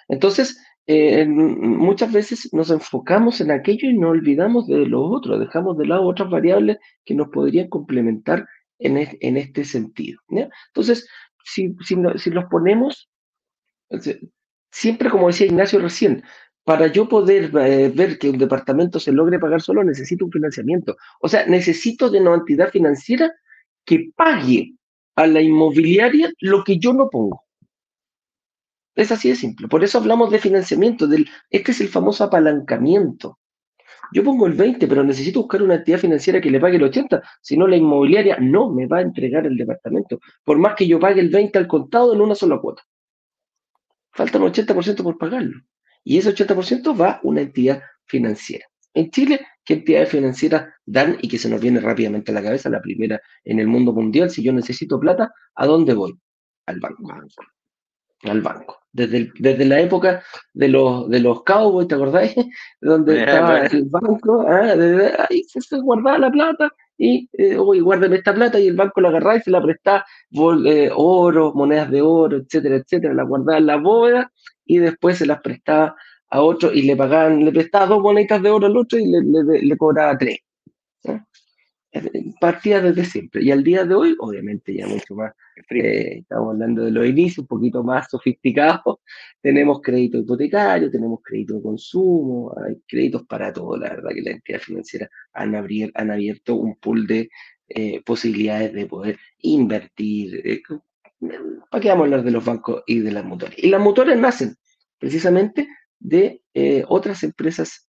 [0.07, 5.77] Entonces, eh, muchas veces nos enfocamos en aquello y nos olvidamos de lo otro, dejamos
[5.77, 8.47] de lado otras variables que nos podrían complementar
[8.77, 10.19] en, en este sentido.
[10.29, 11.07] Entonces,
[11.43, 13.09] si, si, si los ponemos,
[14.75, 16.21] siempre como decía Ignacio recién,
[16.65, 20.97] para yo poder eh, ver que un departamento se logre pagar solo, necesito un financiamiento.
[21.21, 23.31] O sea, necesito de una entidad financiera
[23.85, 24.73] que pague
[25.15, 27.43] a la inmobiliaria lo que yo no pongo.
[28.95, 29.67] Es así de simple.
[29.69, 31.07] Por eso hablamos de financiamiento.
[31.49, 33.39] Este es el famoso apalancamiento.
[34.11, 37.23] Yo pongo el 20, pero necesito buscar una entidad financiera que le pague el 80,
[37.41, 40.99] si no la inmobiliaria no me va a entregar el departamento, por más que yo
[40.99, 42.83] pague el 20 al contado en una sola cuota.
[44.15, 45.61] Falta un 80% por pagarlo
[46.05, 48.65] y ese 80% va a una entidad financiera.
[48.93, 52.69] En Chile, ¿qué entidades financieras dan y que se nos viene rápidamente a la cabeza?
[52.69, 56.17] La primera en el mundo mundial, si yo necesito plata, ¿a dónde voy?
[56.67, 57.03] Al banco.
[58.23, 58.83] Al banco.
[58.93, 60.23] Desde, desde la época
[60.53, 62.33] de los, de los cowboys, ¿te acordáis?
[62.81, 64.75] Donde estaba el banco, ah,
[65.29, 67.57] ahí se, guardaba la plata y, eh,
[68.13, 70.05] esta plata y el banco la agarraba y se la prestaba
[70.65, 74.31] eh, oro, monedas de oro, etcétera, etcétera, la guardaba en la bóveda
[74.65, 75.95] y después se las prestaba
[76.29, 79.77] a otro y le pagaban, le prestaba dos monedas de oro al otro y le,
[79.77, 80.39] cobraba tres.
[82.39, 83.43] Partía desde siempre.
[83.43, 85.33] Y al día de hoy, obviamente ya mucho más,
[85.69, 88.97] eh, estamos hablando de los inicios, un poquito más sofisticados,
[89.41, 94.31] tenemos crédito hipotecario, tenemos crédito de consumo, hay créditos para todo, la verdad que la
[94.31, 97.29] entidad financiera han, han abierto un pool de
[97.67, 100.61] eh, posibilidades de poder invertir, eh,
[101.71, 103.57] ¿Para qué vamos a hablar de los bancos y de las motores?
[103.57, 104.55] Y las motores nacen
[104.99, 107.87] precisamente de eh, otras empresas,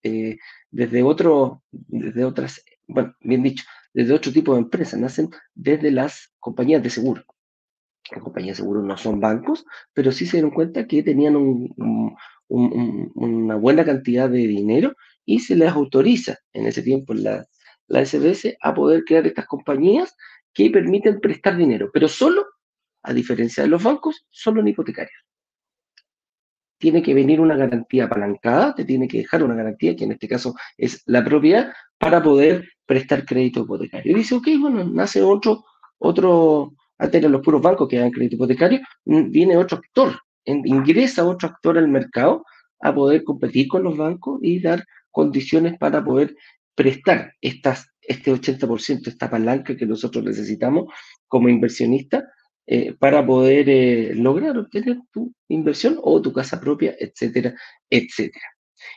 [0.71, 3.65] desde, otro, desde otras, bueno, bien dicho,
[3.97, 7.23] desde otro tipo de empresas, nacen desde las compañías de seguro.
[8.11, 11.35] Las compañías de seguro no son bancos, pero sí se dieron cuenta que tenían
[12.45, 14.93] una buena cantidad de dinero
[15.25, 17.47] y se les autoriza en ese tiempo la,
[17.87, 20.15] la SBS a poder crear estas compañías
[20.53, 22.45] que permiten prestar dinero, pero solo
[23.01, 25.26] a diferencia de los bancos, solo en hipotecarios.
[26.77, 30.27] Tiene que venir una garantía apalancada, te tiene que dejar una garantía, que en este
[30.27, 34.11] caso es la propiedad, para poder prestar crédito hipotecario.
[34.11, 35.65] Y dice, ok, bueno, nace otro,
[35.97, 41.77] otro, antes los puros bancos que dan crédito hipotecario, viene otro actor, ingresa otro actor
[41.77, 42.45] al mercado
[42.79, 46.35] a poder competir con los bancos y dar condiciones para poder
[46.75, 50.85] prestar estas, este 80%, esta palanca que nosotros necesitamos
[51.27, 52.23] como inversionistas
[52.69, 57.55] eh, para poder eh, lograr obtener tu inversión o tu casa propia, etcétera,
[57.89, 58.45] etcétera.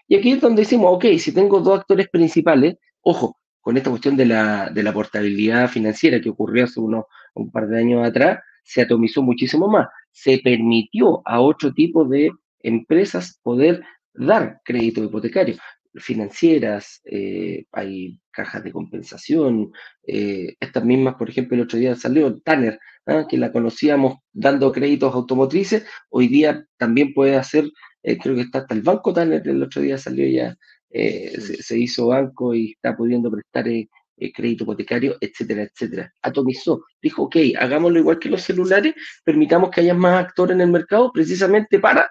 [0.08, 4.16] Y aquí es donde decimos, ok, si tengo dos actores principales, ojo, con esta cuestión
[4.16, 7.04] de la, de la portabilidad financiera que ocurrió hace unos,
[7.34, 9.86] un par de años atrás, se atomizó muchísimo más.
[10.10, 15.56] Se permitió a otro tipo de empresas poder dar crédito hipotecario
[15.94, 22.78] financieras, eh, hay cajas de compensación, estas mismas, por ejemplo, el otro día salió Tanner,
[23.06, 23.26] ¿ah?
[23.28, 27.70] que la conocíamos dando créditos automotrices, hoy día también puede hacer,
[28.02, 30.56] eh, creo que está hasta el banco Tanner, el otro día salió ya,
[30.90, 33.66] se, hizo banco y está pudiendo prestar
[34.34, 36.12] crédito hipotecario, etcétera, etcétera.
[36.20, 40.70] Atomizó, dijo, ok, hagámoslo igual que los celulares, permitamos que haya más actores en el
[40.70, 42.10] mercado precisamente para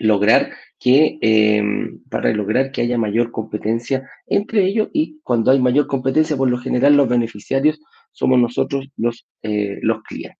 [0.00, 5.86] lograr que em, para lograr que haya mayor competencia entre ellos y cuando hay mayor
[5.86, 7.80] competencia, por lo general los beneficiarios
[8.12, 10.38] somos nosotros los, eh, los clientes.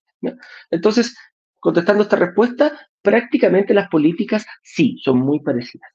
[0.71, 1.17] Entonces,
[1.61, 5.91] contestando esta respuesta, prácticamente las políticas sí, son muy parecidas.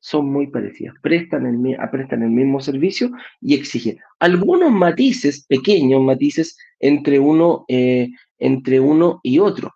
[0.00, 0.94] Son muy parecidas.
[1.02, 8.08] Prestan el, prestan el mismo servicio y exigen algunos matices, pequeños matices, entre uno, eh,
[8.38, 9.74] entre uno y otro,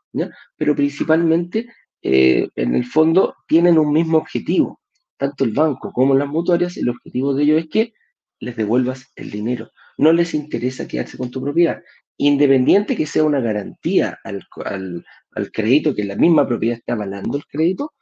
[0.56, 1.66] pero principalmente
[2.02, 4.80] eh, en el fondo tienen un mismo objetivo.
[5.16, 7.92] Tanto el banco como las mutuarias, el objetivo de ellos es que
[8.40, 9.70] les devuelvas el dinero.
[9.98, 11.82] No les interesa quedarse con tu propiedad.
[12.16, 14.44] Independiente que sea una garantía al,
[15.52, 17.92] crédito, que la misma propiedad está avalando el crédito,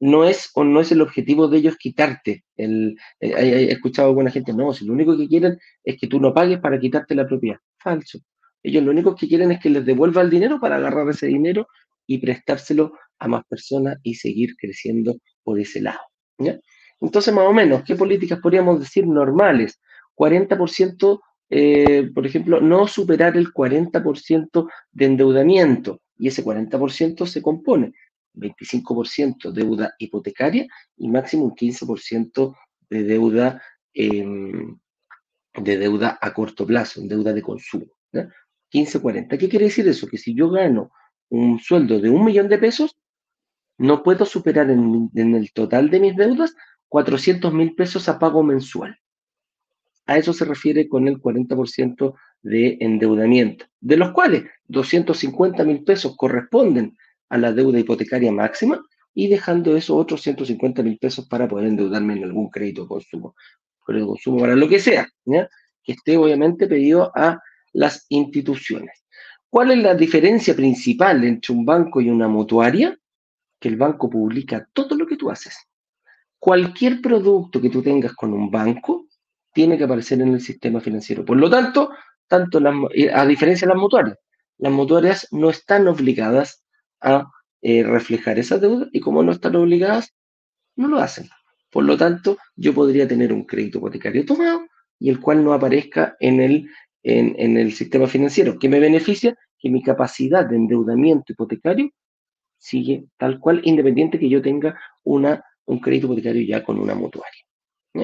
[0.00, 2.44] no es o no es el objetivo de ellos quitarte.
[2.56, 6.06] El, eh, he, escuchado a alguna gente, no, si lo único que quieren es que
[6.06, 7.58] tú no pagues para quitarte la propiedad.
[7.78, 8.18] Falso.
[8.62, 11.68] Ellos lo único que quieren es que les devuelva el dinero para agarrar ese dinero
[12.06, 16.00] y prestárselo a más personas y seguir creciendo por ese lado.
[17.00, 19.80] Entonces, más o menos, ¿qué políticas podríamos decir normales?
[20.16, 27.92] 40%, eh, por ejemplo, no superar el 40% de endeudamiento y ese 40% se compone
[28.34, 32.56] 25% deuda hipotecaria y máximo un 15%
[32.88, 34.78] de deuda, em,
[35.54, 37.86] de deuda a corto plazo, deuda de consumo.
[38.70, 39.36] 15-40.
[39.36, 40.06] ¿Qué quiere decir eso?
[40.06, 40.92] Que si yo gano
[41.28, 42.96] un sueldo de un millón de pesos,
[43.78, 46.54] no puedo superar en, el total de mis deudas
[46.88, 48.99] 400 mil pesos a pago mensual.
[50.06, 56.16] A eso se refiere con el 40% de endeudamiento, de los cuales 250 mil pesos
[56.16, 56.96] corresponden
[57.28, 58.82] a la deuda hipotecaria máxima
[59.14, 63.34] y dejando esos otros 150 mil pesos para poder endeudarme en algún crédito de consumo,
[63.84, 67.40] crédito de consumo para lo que sea, que esté obviamente pedido a
[67.72, 69.04] las instituciones.
[69.48, 72.96] ¿Cuál es la diferencia principal entre un banco y una mutuaria?
[73.58, 75.56] Que el banco publica todo lo que tú haces.
[76.38, 79.08] Cualquier producto que tú tengas con un banco
[79.52, 81.24] tiene que aparecer en el sistema financiero.
[81.24, 81.90] Por lo tanto,
[82.26, 82.60] tanto
[82.94, 84.18] eh, a diferencia de las mutuarias,
[84.58, 86.64] las mutuarias no están obligadas
[87.00, 87.24] a
[87.62, 90.14] eh, reflejar esa deuda y como no están obligadas,
[90.76, 91.28] no lo hacen.
[91.70, 94.66] Por lo tanto, yo podría tener un crédito hipotecario tomado
[94.98, 96.68] y el cual no aparezca en el
[97.02, 98.58] en, el sistema financiero.
[98.58, 99.36] que me beneficia?
[99.58, 101.90] Que mi capacidad de endeudamiento hipotecario
[102.58, 107.42] sigue tal cual, independiente que yo tenga una, un crédito hipotecario ya con una mutuaria.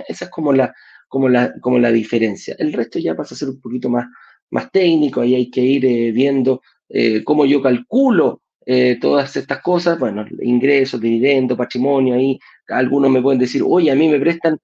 [0.08, 0.74] Esa es como la,
[1.08, 2.54] como, la, como la diferencia.
[2.58, 4.06] El resto ya pasa a ser un poquito más,
[4.50, 9.60] más técnico, ahí hay que ir eh, viendo eh, cómo yo calculo eh, todas estas
[9.62, 12.38] cosas, bueno, ingresos, dividendos, patrimonio, ahí
[12.68, 14.58] algunos me pueden decir, oye, a mí me prestan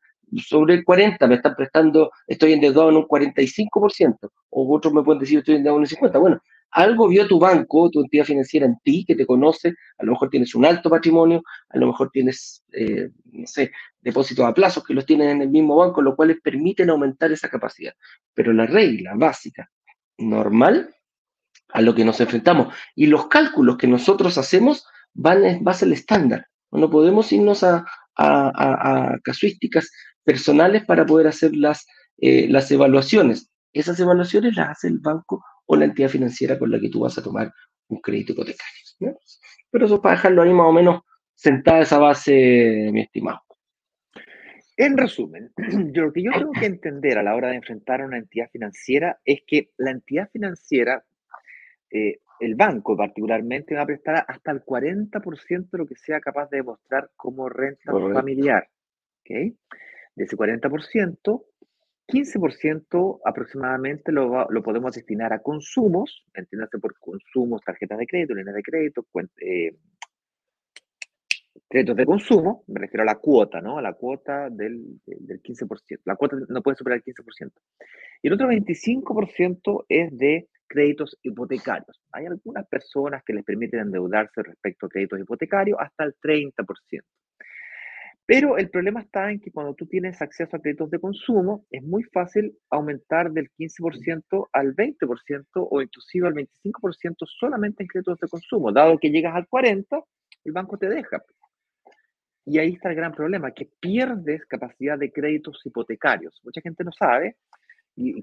[0.45, 4.17] sobre el 40, me están prestando, estoy endeudado en un 45%,
[4.51, 6.21] o otros me pueden decir, estoy endeudado en un 50%.
[6.21, 10.13] Bueno, algo vio tu banco, tu entidad financiera en ti, que te conoce, a lo
[10.13, 14.85] mejor tienes un alto patrimonio, a lo mejor tienes, eh, no sé, depósitos a plazos
[14.85, 17.93] que los tienes en el mismo banco, lo cual les permiten aumentar esa capacidad.
[18.35, 19.71] Pero la regla básica,
[20.19, 20.95] normal,
[21.69, 25.93] a lo que nos enfrentamos, y los cálculos que nosotros hacemos van en base al
[25.93, 26.47] estándar.
[26.71, 27.85] No podemos irnos a,
[28.17, 29.91] a casuísticas
[30.25, 31.87] personales para poder hacer las,
[32.19, 33.51] eh, las evaluaciones.
[33.73, 37.17] Esas evaluaciones las hace el banco o la entidad financiera con la que tú vas
[37.17, 37.51] a tomar
[37.89, 39.19] un crédito hipotecario.
[39.71, 41.01] Pero eso para dejarlo ahí más o menos
[41.35, 43.41] sentada esa base, mi estimado.
[44.77, 45.51] En resumen,
[45.93, 48.51] yo lo que yo tengo que entender a la hora de enfrentar a una entidad
[48.51, 51.03] financiera es que la entidad financiera,
[51.91, 56.51] eh, el banco particularmente va a prestar hasta el 40% de lo que sea capaz
[56.51, 58.69] de demostrar como renta familiar.
[59.21, 59.57] ¿okay?
[60.17, 61.45] De ese 40%,
[62.12, 68.62] 15% aproximadamente lo, podemos destinar a consumos, entiéndase por consumos, tarjetas de crédito, líneas de
[68.62, 69.07] crédito,
[69.40, 69.75] eh,
[71.70, 73.79] créditos de consumo, me refiero a la cuota, ¿no?
[73.79, 76.03] A la cuota del 15%.
[76.05, 77.51] La cuota no puede superar el 15%.
[78.20, 81.98] Y el otro 25% es de créditos hipotecarios.
[82.12, 87.05] Hay algunas personas que les permiten endeudarse respecto a créditos hipotecarios hasta el 30%.
[88.25, 91.83] Pero el problema está en que cuando tú tienes acceso a créditos de consumo, es
[91.83, 98.29] muy fácil aumentar del 15% al 20% o inclusive al 25% solamente en créditos de
[98.29, 98.73] consumo.
[98.73, 100.07] Dado que llegas al 40%,
[100.45, 101.23] el banco te deja.
[102.45, 106.41] Y ahí está el gran problema, que pierdes capacidad de créditos hipotecarios.
[106.45, 107.37] Mucha gente no sabe
[107.97, 108.21] y,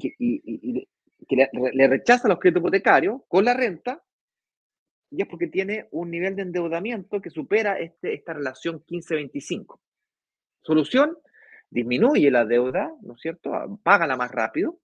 [1.28, 4.02] que le, rechaza los créditos hipotecarios con la renta
[5.12, 9.80] y es porque tiene un nivel de endeudamiento que supera este, esta relación 15-25.
[10.62, 11.18] Solución,
[11.70, 13.52] disminuye la deuda, ¿no es cierto?
[13.84, 14.80] Págala más rápido.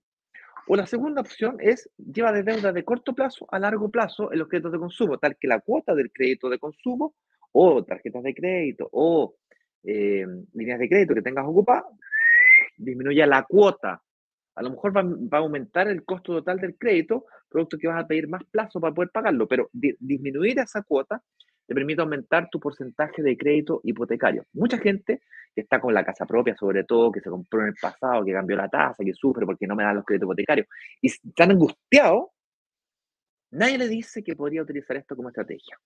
[0.68, 4.40] O la segunda opción es lleva de deuda de corto plazo a largo plazo en
[4.40, 7.14] los créditos de consumo, tal que la cuota del crédito de consumo
[7.52, 9.36] o tarjetas de crédito o
[9.84, 11.86] eh, líneas de crédito que tengas ocupadas,
[12.78, 14.02] disminuya la cuota.
[14.56, 18.08] A lo mejor va, a aumentar el costo total del crédito, producto que vas a
[18.08, 21.22] pedir más plazo para poder pagarlo, pero disminuir esa cuota
[21.68, 24.46] te permite aumentar tu porcentaje de crédito hipotecario.
[24.54, 25.22] Mucha gente
[25.54, 28.34] que está con la casa propia, sobre todo, que se compró en el pasado, que
[28.34, 30.68] cambió la tasa, que sufre porque no me dan los créditos hipotecarios,
[31.02, 32.26] y están angustiados,
[33.52, 35.80] nadie le dice que podría utilizar esto como estrategia,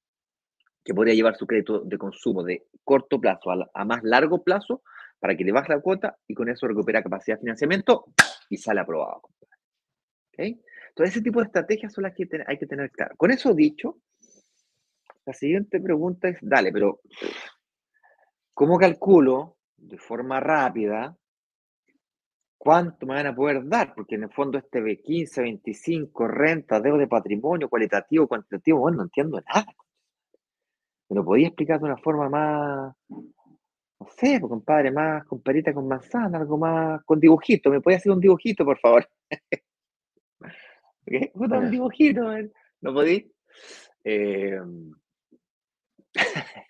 [0.83, 4.81] que podría llevar su crédito de consumo de corto plazo a, más largo plazo
[5.19, 8.05] para que le baje la cuota y con eso recupera capacidad de financiamiento
[8.49, 9.21] y sale aprobado.
[10.33, 10.61] ¿Okay?
[10.89, 13.15] Entonces, ese tipo de estrategias son las que hay que tener claro.
[13.17, 13.97] Con eso dicho,
[15.29, 17.01] la siguiente pregunta es, dale, pero
[18.51, 21.15] ¿cómo calculo de forma rápida
[22.57, 23.93] cuánto me van a poder dar?
[23.93, 29.03] Porque en el fondo este B15, 25, renta, deuda de patrimonio, cualitativo, cuantitativo, bueno, no
[29.03, 29.67] entiendo nada.
[31.09, 35.75] ¿Me lo podía explicar de una forma más, no sé, pues, compadre, más con perita
[35.75, 37.69] con manzana, algo más con dibujito?
[37.69, 39.07] ¿Me podía hacer un dibujito, por favor?
[41.05, 41.31] ¿Qué?
[41.35, 42.23] Un dibujito,
[42.81, 43.31] ¿no podí?
[44.03, 44.59] Eh,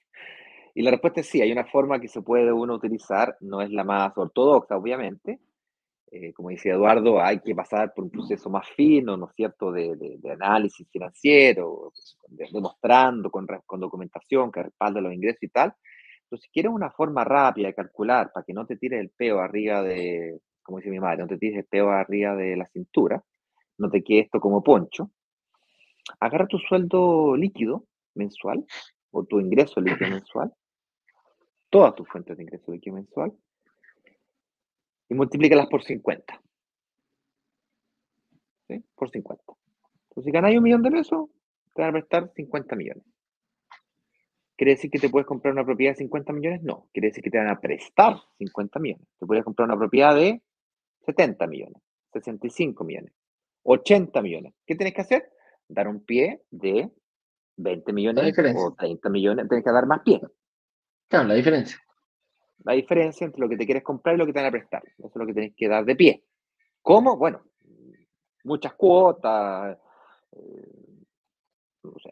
[0.75, 3.69] y la respuesta es sí, hay una forma que se puede uno utilizar, no es
[3.71, 5.39] la más ortodoxa, obviamente.
[6.11, 9.71] Eh, como dice Eduardo, hay que pasar por un proceso más fino, ¿no es cierto?,
[9.71, 11.93] de, análisis financiero,
[12.27, 15.73] demostrando con, con, documentación que respalda los ingresos y tal.
[16.27, 19.39] Pero si quieres una forma rápida de calcular para que no te tires el peo
[19.39, 23.23] arriba de, como dice mi madre, no te tires el peo arriba de la cintura,
[23.77, 25.11] no te quede esto como poncho,
[26.19, 28.65] agarra tu sueldo líquido mensual
[29.11, 30.53] o tu ingreso líquido mensual,
[31.69, 33.33] todas tus fuentes de ingreso líquido mensual,
[35.09, 36.41] y multiplícalas por 50.
[38.67, 38.83] ¿Sí?
[38.95, 39.43] Por 50.
[40.09, 41.29] Entonces, si ganas un millón de pesos,
[41.73, 43.03] te van a prestar 50 millones.
[44.55, 46.61] ¿Quiere decir que te puedes comprar una propiedad de 50 millones?
[46.61, 46.89] No.
[46.91, 49.07] Quiere decir que te van a prestar 50 millones.
[49.17, 50.41] Te puedes comprar una propiedad de
[51.05, 53.13] 70 millones, 65 millones,
[53.63, 54.53] 80 millones.
[54.65, 55.31] ¿Qué tienes que hacer?
[55.67, 56.91] Dar un pie de
[57.59, 60.21] 20 millones o 30 millones, tienes que dar más pie.
[61.07, 61.77] Claro, la diferencia.
[62.63, 64.83] La diferencia entre lo que te quieres comprar y lo que te van a prestar.
[64.97, 66.23] Eso es lo que tienes que dar de pie.
[66.81, 67.17] ¿Cómo?
[67.17, 67.41] Bueno,
[68.43, 69.77] muchas cuotas.
[70.31, 70.67] Eh,
[71.83, 72.11] no sé,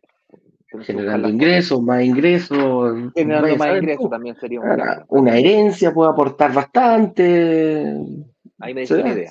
[0.83, 3.13] Generando ingresos, más ingresos.
[3.15, 7.95] Generando más ingresos también sería una, una herencia puede aportar bastante.
[8.59, 9.29] Ahí me dice una idea.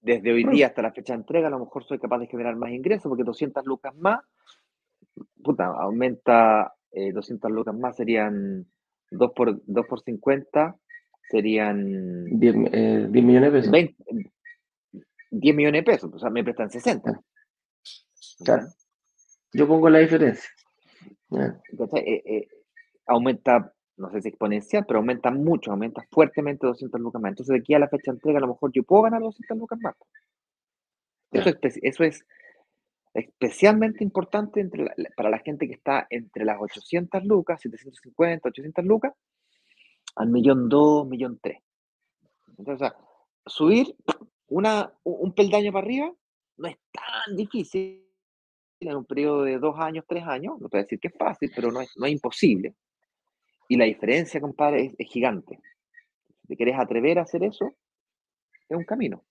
[0.00, 2.56] Desde hoy día hasta la fecha de entrega, a lo mejor soy capaz de generar
[2.56, 4.20] más ingresos porque 200 lucas más
[5.42, 8.66] puta, aumenta 200 eh, lucas más, serían
[9.10, 10.76] 2 por, 2 por 50,
[11.30, 13.72] serían 10, eh, millones de pesos.
[15.32, 17.20] 10 millones de pesos, o sea, me prestan 60.
[18.44, 18.66] Claro.
[19.52, 20.48] Yo pongo la diferencia.
[21.94, 22.48] Eh,
[23.06, 27.30] aumenta, no sé si exponencial, pero aumenta mucho, aumenta fuertemente 200 lucas más.
[27.30, 29.56] Entonces, de aquí a la fecha de entrega, a lo mejor yo puedo ganar 200
[29.58, 29.94] lucas más.
[31.32, 32.24] Eso es, eso es
[33.14, 34.68] especialmente importante
[35.16, 39.14] para la gente que está entre las 800 lucas, 750, 800 lucas,
[40.16, 41.58] al millón 2, millón 3.
[42.58, 42.92] Entonces,
[43.46, 43.94] subir
[44.48, 46.12] una, un peldaño para arriba
[46.56, 48.06] no es tan difícil
[48.80, 50.60] en un periodo de dos años, tres años.
[50.60, 52.74] No te voy a decir que es fácil, pero no es, no es imposible.
[53.68, 55.58] Y la diferencia, compadre, es, es gigante.
[56.42, 57.74] Si te quieres atrever a hacer eso,
[58.68, 59.24] es un camino.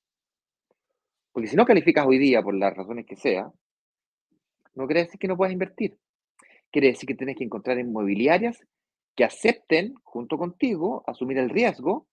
[1.31, 3.51] Porque si no calificas hoy día, por las razones que sea,
[4.79, 5.97] No quiere decir que no puedas invertir.
[6.71, 8.65] Quiere decir que tienes que encontrar inmobiliarias
[9.13, 12.07] que acepten, junto contigo, asumir el riesgo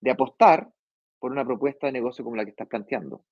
[0.00, 0.70] de apostar
[1.18, 3.26] por una propuesta de negocio como la que estás planteando.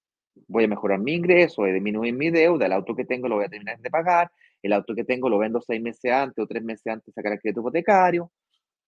[0.47, 3.37] Voy a mejorar mi ingreso, voy a disminuir mi deuda, el auto que tengo lo
[3.37, 6.47] voy a terminar de pagar, el auto que tengo lo vendo seis meses antes o
[6.47, 8.31] tres meses antes de sacar el crédito hipotecario,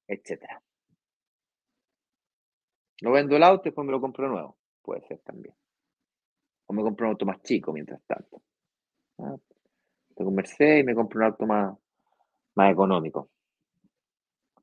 [0.06, 0.60] etc.
[3.00, 4.58] No vendo el auto y después me lo compro nuevo.
[4.82, 5.54] Puede ser también.
[6.66, 8.42] O me compro un auto más chico mientras tanto.
[10.18, 11.78] Tengo un Mercedes y me compro un auto más,
[12.56, 13.30] más económico.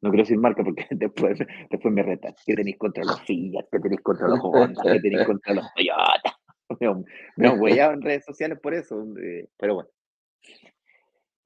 [0.02, 1.40] No quiero decir marca porque después,
[1.70, 2.36] después me retan.
[2.46, 3.66] ¿Qué tenéis contra los Fiat?
[3.72, 4.84] ¿Qué tenéis contra los Honda?
[4.84, 6.38] ¿Qué tenéis contra los Toyota?
[7.38, 9.02] Me han huellado en redes sociales por eso.
[9.22, 9.90] Eh, pero bueno,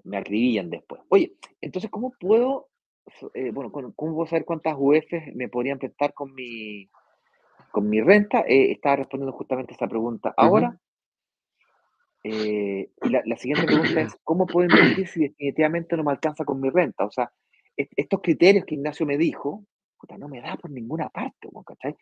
[0.03, 1.01] me acribillan después.
[1.10, 2.70] Oye, entonces, ¿cómo puedo,
[3.34, 6.89] eh, bueno, ¿cómo puedo saber cuántas UF me podrían prestar con mi,
[7.72, 8.41] con mi renta?
[8.47, 10.80] Eh, estaba respondiendo justamente esa pregunta ahora.
[12.22, 16.59] Y la, la, siguiente pregunta es, ¿cómo puedo invertir si definitivamente no me alcanza con
[16.59, 17.05] mi renta?
[17.05, 17.32] O sea,
[17.76, 19.63] estos criterios que Ignacio me dijo,
[20.17, 21.95] no me da por ninguna parte, ¿cachai?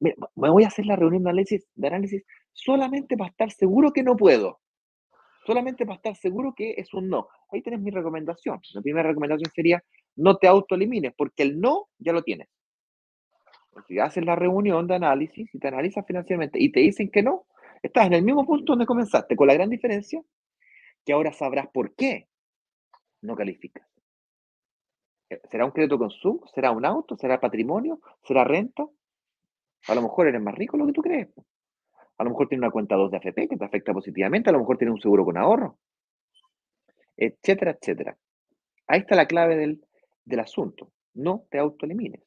[0.00, 4.02] Me, voy a hacer la reunión de análisis, de análisis solamente para estar seguro que
[4.02, 4.60] no puedo.
[5.46, 7.28] Solamente para estar seguro que es un no.
[7.50, 8.60] Ahí tienes mi recomendación.
[8.74, 9.82] La primera recomendación sería
[10.16, 12.48] no te autoelimines, porque el no ya lo tienes.
[13.86, 17.46] Si haces la reunión de análisis y te analizas financieramente y te dicen que no,
[17.82, 20.22] estás en el mismo punto donde comenzaste, con la gran diferencia
[21.04, 22.28] que ahora sabrás por qué
[23.22, 23.86] no calificas.
[25.50, 26.46] ¿Será un crédito consumo?
[26.54, 27.16] ¿Será un auto?
[27.16, 28.00] ¿Será patrimonio?
[28.22, 28.86] ¿Será renta?
[29.88, 31.28] A lo mejor eres más rico de lo que tú crees.
[32.18, 34.50] A lo mejor tienes una cuenta 2 de AFP que te afecta positivamente.
[34.50, 35.78] A lo mejor tienes un seguro con ahorro.
[37.16, 38.16] Etcétera, etcétera.
[38.86, 40.90] Ahí está la clave del, asunto.
[41.14, 42.22] No te autoelimines.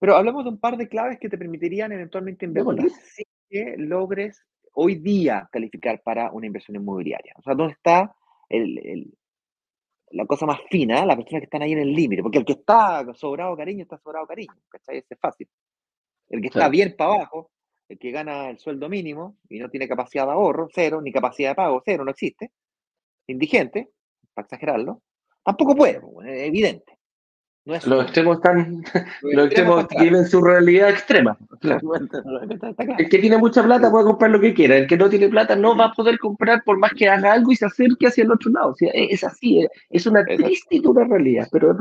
[0.00, 3.24] Pero hablamos de un par de claves que te permitirían eventualmente invertir si
[3.76, 4.42] logres
[4.72, 7.34] hoy día calificar para una inversión inmobiliaria.
[7.36, 8.16] O sea, ¿dónde está
[8.48, 9.12] el,
[10.10, 12.54] la cosa más fina, las personas que están ahí en el límite, porque el que
[12.54, 14.98] está sobrado cariño está sobrado cariño, ¿cachai?
[14.98, 15.48] Ese es fácil.
[16.30, 17.50] El que está bien para abajo,
[17.86, 21.50] el que gana el sueldo mínimo y no tiene capacidad de ahorro, cero, ni capacidad
[21.50, 22.52] de pago, cero, no existe,
[23.26, 23.90] indigente,
[24.32, 25.02] para exagerarlo,
[25.44, 26.99] tampoco puede, es evidente
[27.86, 28.82] los extremos están,
[29.22, 31.36] los extremos viven su realidad extrema.
[32.98, 35.56] El que tiene mucha plata puede comprar lo que quiera, el que no tiene plata
[35.56, 38.32] no va a poder comprar por más que haga algo y se acerque hacia el
[38.32, 38.74] otro lado.
[38.80, 41.76] es así, es una triste y dura realidad, pero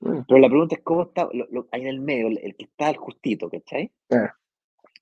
[0.00, 2.96] Pero la pregunta es cómo está lo, ahí en el medio, el, que está al
[2.96, 3.92] justito, ¿cachai?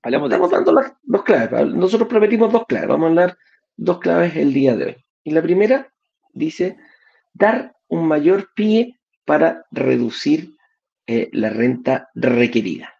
[0.03, 1.73] Estamos dando las dos claves.
[1.73, 2.89] Nosotros prometimos dos claves.
[2.89, 3.37] Vamos a hablar
[3.77, 4.95] dos claves el día de hoy.
[5.23, 5.93] Y la primera
[6.33, 6.77] dice
[7.33, 10.55] dar un mayor pie para reducir
[11.07, 12.93] eh, la renta requerida.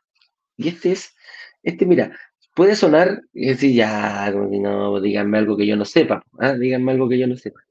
[0.57, 1.15] Y este es,
[1.63, 2.17] este mira,
[2.53, 6.53] puede sonar y decir, ya, no, díganme algo que yo no sepa, ¿ah?
[6.53, 7.61] díganme algo que yo no sepa.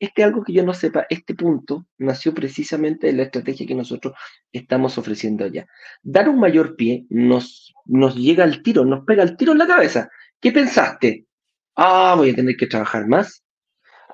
[0.00, 4.14] Este algo que yo no sepa, este punto nació precisamente de la estrategia que nosotros
[4.52, 5.66] estamos ofreciendo allá.
[6.02, 9.66] Dar un mayor pie nos, nos llega al tiro, nos pega el tiro en la
[9.66, 10.08] cabeza.
[10.40, 11.26] ¿Qué pensaste?
[11.74, 13.42] Ah, voy a tener que trabajar más.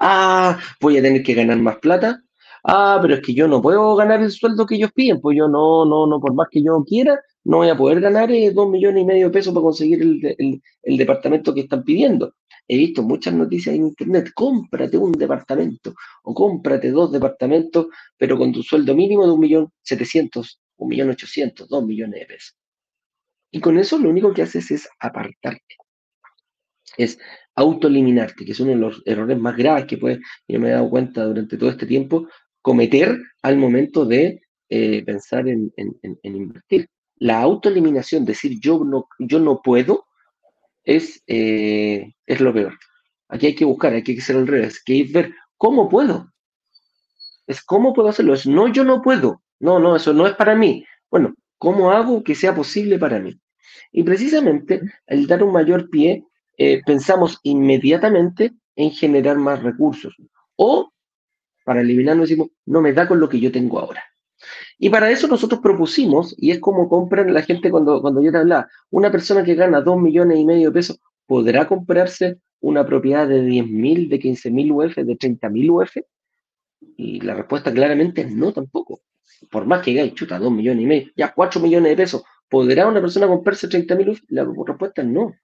[0.01, 2.24] Ah, voy a tener que ganar más plata
[2.65, 5.49] ah, pero es que yo no puedo ganar el sueldo que ellos piden, pues yo
[5.49, 8.69] no, no, no, por más que yo quiera, no voy a poder ganar eh, dos
[8.69, 12.35] millones y medio de pesos para conseguir el, el, departamento que están pidiendo.
[12.67, 18.53] He visto muchas noticias en internet, cómprate un departamento o cómprate dos departamentos, pero con
[18.53, 22.57] tu sueldo mínimo de un millón setecientos, un millón ochocientos, dos millones de pesos.
[23.51, 25.77] Y con eso lo único que haces es apartarte.
[26.97, 27.19] Es
[27.55, 30.91] autoeliminarte, que es uno de los errores más graves que puede, yo me he dado
[30.91, 32.27] cuenta durante todo este tiempo,
[32.65, 34.41] cometer al momento de
[34.71, 35.71] eh, pensar en,
[36.23, 36.89] invertir.
[37.17, 40.07] La autoeliminación, decir yo no, yo no puedo,
[40.83, 42.79] es, eh, es lo peor.
[43.29, 46.33] Aquí hay que buscar, hay que hacer al revés, que es ver cómo puedo.
[47.47, 49.43] Es cómo puedo hacerlo, es no, yo no puedo.
[49.61, 50.87] No, no, eso no es para mí.
[51.11, 53.39] Bueno, ¿cómo hago que sea posible para mí?
[53.93, 56.25] Y precisamente el dar un mayor pie,
[56.57, 60.15] eh, pensamos inmediatamente en generar más recursos
[60.57, 60.94] o
[61.65, 64.05] para eliminarlo decimos, no me da con lo que yo tengo ahora.
[64.79, 68.39] Y para eso nosotros propusimos, y es como compran la gente cuando, cuando yo te
[68.39, 73.27] hablaba, una persona que gana 2 millones y medio de pesos, ¿podrá comprarse una propiedad
[73.27, 75.97] de 10 mil, de 15 mil UF, de 30 mil UF?
[76.97, 79.01] Y la respuesta claramente es no tampoco.
[79.51, 82.87] Por más que gane, chuta, 2 millones y medio, ya 4 millones de pesos, ¿podrá
[82.87, 84.21] una persona comprarse 30 mil UF?
[84.29, 85.35] La respuesta es no.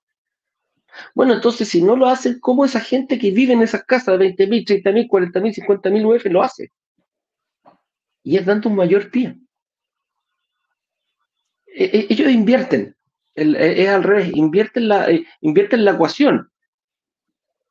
[1.15, 4.19] Bueno, entonces, si no lo hacen, ¿cómo esa gente que vive en esas casas de
[4.19, 6.73] 20 mil, 30 mil, 40 mil, 50 mil UF lo hace?
[8.23, 9.37] Y es dando un mayor pie.
[11.67, 12.97] E, e, ellos invierten,
[13.35, 16.51] e, es al revés, invierten la, eh, invierten la ecuación.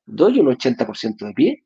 [0.06, 1.64] doy un 80% de pie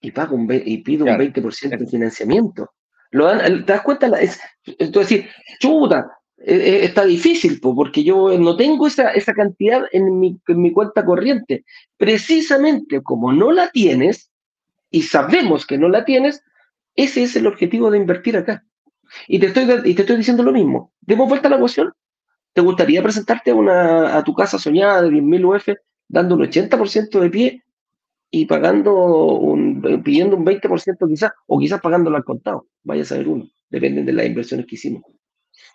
[0.00, 2.70] y, pago un, y pido un 20% de financiamiento.
[3.12, 4.06] ¿Lo dan, ¿Te das cuenta?
[4.20, 4.40] Es,
[4.78, 5.26] entonces,
[5.58, 10.62] chuta, e, e, está difícil, porque yo no tengo esa, esa cantidad en mi, en
[10.62, 11.64] mi cuenta corriente.
[11.96, 14.30] Precisamente como no la tienes,
[14.90, 16.42] y sabemos que no la tienes,
[16.96, 18.64] ese es el objetivo de invertir acá.
[19.28, 20.92] Y te estoy, y te estoy diciendo lo mismo.
[21.00, 21.92] Demos vuelta a la ecuación.
[22.52, 25.68] ¿Te gustaría presentarte a, una, a tu casa soñada de 10.000 UF
[26.08, 27.64] dando un 80% de pie
[28.30, 29.40] y pagando
[30.04, 32.66] pidiendo un 20% quizás, o quizás pagándolo al contado?
[32.82, 33.48] Vaya a saber uno.
[33.68, 35.02] Dependen de las inversiones que hicimos.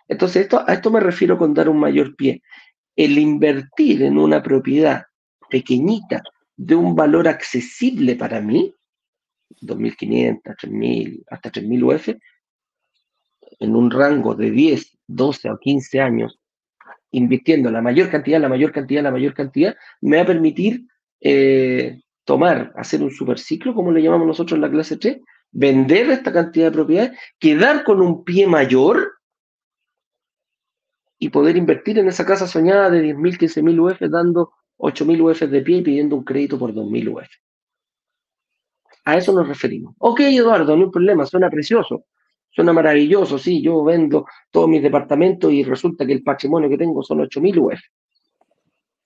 [0.07, 2.41] Entonces, esto, a esto me refiero con dar un mayor pie.
[2.95, 5.03] El invertir en una propiedad
[5.49, 6.21] pequeñita
[6.55, 8.73] de un valor accesible para mí,
[9.61, 12.09] 2.500, 3.000, hasta 3.000 UF,
[13.59, 16.39] en un rango de 10, 12 o 15 años,
[17.11, 20.85] invirtiendo la mayor cantidad, la mayor cantidad, la mayor cantidad, me va a permitir
[21.21, 25.19] eh, tomar, hacer un superciclo, como le llamamos nosotros en la clase 3,
[25.51, 29.14] vender esta cantidad de propiedades, quedar con un pie mayor
[31.25, 35.61] y poder invertir en esa casa soñada de 10.000, 15.000 UF, dando 8.000 UF de
[35.63, 37.27] pie y pidiendo un crédito por 2.000 UF.
[39.05, 39.95] A eso nos referimos.
[39.97, 42.05] Ok, Eduardo, no hay problema, suena precioso,
[42.51, 47.01] suena maravilloso, sí, yo vendo todos mis departamentos y resulta que el patrimonio que tengo
[47.01, 47.79] son 8.000 UF.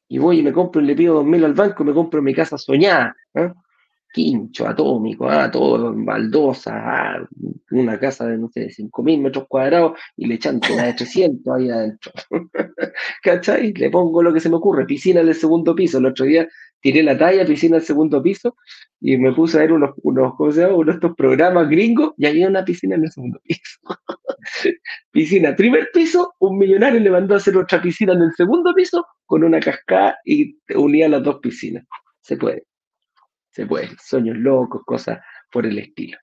[0.09, 2.33] Y voy y me compro y le pido 2.000 al banco y me compro mi
[2.33, 3.15] casa soñada.
[3.33, 3.49] ¿eh?
[4.11, 7.27] Quincho atómico, ah, todo baldosa, ah,
[7.71, 11.69] una casa de, no sé, 5.000 metros cuadrados y le echan una de 300 ahí
[11.69, 12.11] adentro.
[13.23, 13.73] ¿Cachai?
[13.73, 15.99] Le pongo lo que se me ocurre, piscina en el segundo piso.
[15.99, 16.47] El otro día
[16.81, 18.55] tiré la talla, piscina en el segundo piso
[18.99, 20.75] y me puse a ver unos, unos, ¿cómo se llama?
[20.75, 23.79] unos estos programas gringos y había una piscina en el segundo piso.
[25.11, 29.05] piscina, primer piso, un millonario le mandó a hacer otra piscina en el segundo piso
[29.25, 31.85] con una cascada y unía las dos piscinas.
[32.21, 32.68] Se puede
[33.51, 35.19] se puede, sueños locos, cosas
[35.51, 36.17] por el estilo.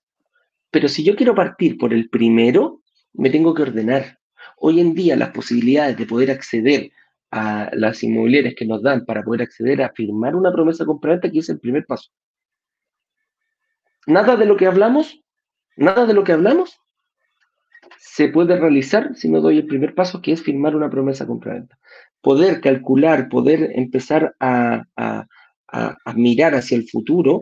[0.71, 2.81] Pero si yo quiero partir por el primero,
[3.13, 4.19] me tengo que ordenar.
[4.57, 6.91] Hoy en día las posibilidades de poder acceder
[7.31, 11.39] a las inmobiliarias que nos dan para poder acceder a firmar una promesa compraventa, que
[11.39, 12.09] es el primer paso.
[14.05, 15.21] Nada de lo que hablamos,
[15.75, 16.79] nada de lo que hablamos
[17.97, 21.77] se puede realizar si no doy el primer paso, que es firmar una promesa compraventa.
[22.21, 25.27] Poder calcular, poder empezar a, a,
[26.15, 27.41] mirar hacia el futuro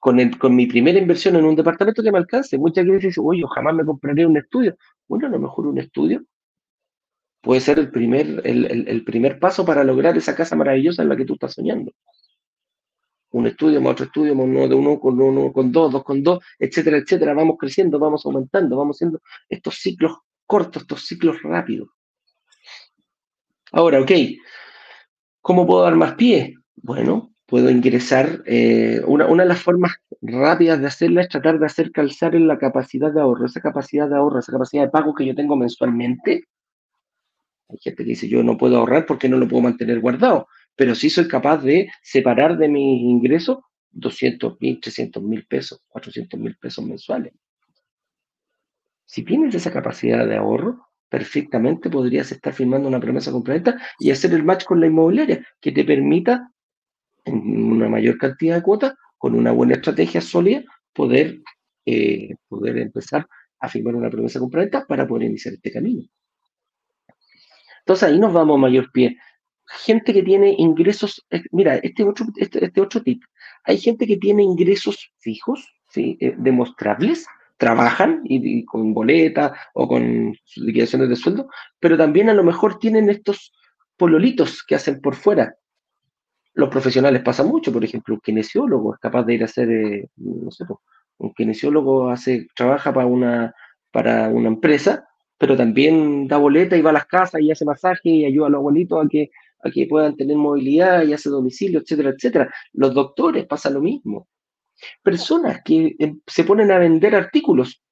[0.00, 2.58] con, el, con mi primera inversión en un departamento que me alcance.
[2.58, 4.76] Muchas veces dicen, oye, yo jamás me compraré un estudio.
[5.08, 6.22] Bueno, a lo mejor un estudio
[7.40, 11.16] puede ser el primer, el, el, primer paso para lograr esa casa maravillosa en la
[11.16, 11.92] que tú estás soñando.
[13.30, 16.22] Un estudio más otro estudio, más uno de uno con uno, con dos, dos con
[16.22, 17.34] dos, etcétera, etcétera.
[17.34, 21.88] Vamos creciendo, vamos aumentando, vamos haciendo estos ciclos cortos, estos ciclos rápidos.
[23.70, 24.10] Ahora, ok,
[25.40, 26.56] ¿cómo puedo dar más pie?
[26.74, 31.66] Bueno, puedo ingresar, eh, una, una, de las formas rápidas de hacerla es tratar de
[31.66, 35.14] hacer calzar en la capacidad de ahorro, esa capacidad de ahorro, esa capacidad de pago
[35.14, 36.44] que yo tengo mensualmente.
[37.68, 40.94] Hay gente que dice, yo no puedo ahorrar porque no lo puedo mantener guardado, pero
[40.94, 43.58] sí soy capaz de separar de mis ingresos
[43.90, 47.32] 200 mil, 300 mil pesos, 400 mil pesos mensuales.
[49.04, 54.32] Si tienes esa capacidad de ahorro, perfectamente podrías estar firmando una promesa completa y hacer
[54.34, 56.52] el match con la inmobiliaria que te permita
[57.26, 61.40] en una mayor cantidad de cuotas, con una buena estrategia sólida, poder,
[61.84, 63.26] eh, poder empezar
[63.60, 66.02] a firmar una promesa compraventa para poder iniciar este camino.
[67.80, 69.16] Entonces ahí nos vamos a mayor pie.
[69.84, 73.22] Gente que tiene ingresos, mira, este otro, este, este, otro tip,
[73.64, 76.16] hay gente que tiene ingresos fijos, ¿sí?
[76.20, 81.48] Eh, demostrables, trabajan y, con boletas o con liquidaciones de sueldo,
[81.80, 83.52] pero también a lo mejor tienen estos
[83.96, 85.56] pololitos que hacen por fuera,
[86.56, 90.08] los profesionales pasa mucho, por ejemplo, un kinesiólogo es capaz de ir a hacer, eh,
[90.16, 90.64] no sé,
[91.18, 93.54] un kinesiólogo hace, trabaja para una,
[93.92, 98.08] para una empresa, pero también da boleta y va a las casas y hace masaje
[98.08, 99.30] y ayuda a los abuelitos a que,
[99.62, 102.54] a que puedan tener movilidad y hace domicilio, etcétera, etcétera.
[102.72, 104.26] Los doctores pasa lo mismo.
[105.02, 107.82] Personas que em, se ponen a vender artículos.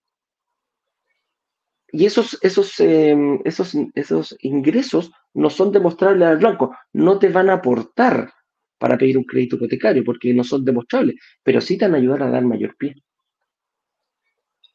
[1.93, 7.51] Y esos, esos, em, esos, esos ingresos no son demostrables al blanco, no te van
[7.51, 8.33] a aportar
[8.85, 12.23] para pedir un crédito hipotecario, porque no son demostrables, pero sí te van a ayudar
[12.25, 12.95] a dar mayor pie.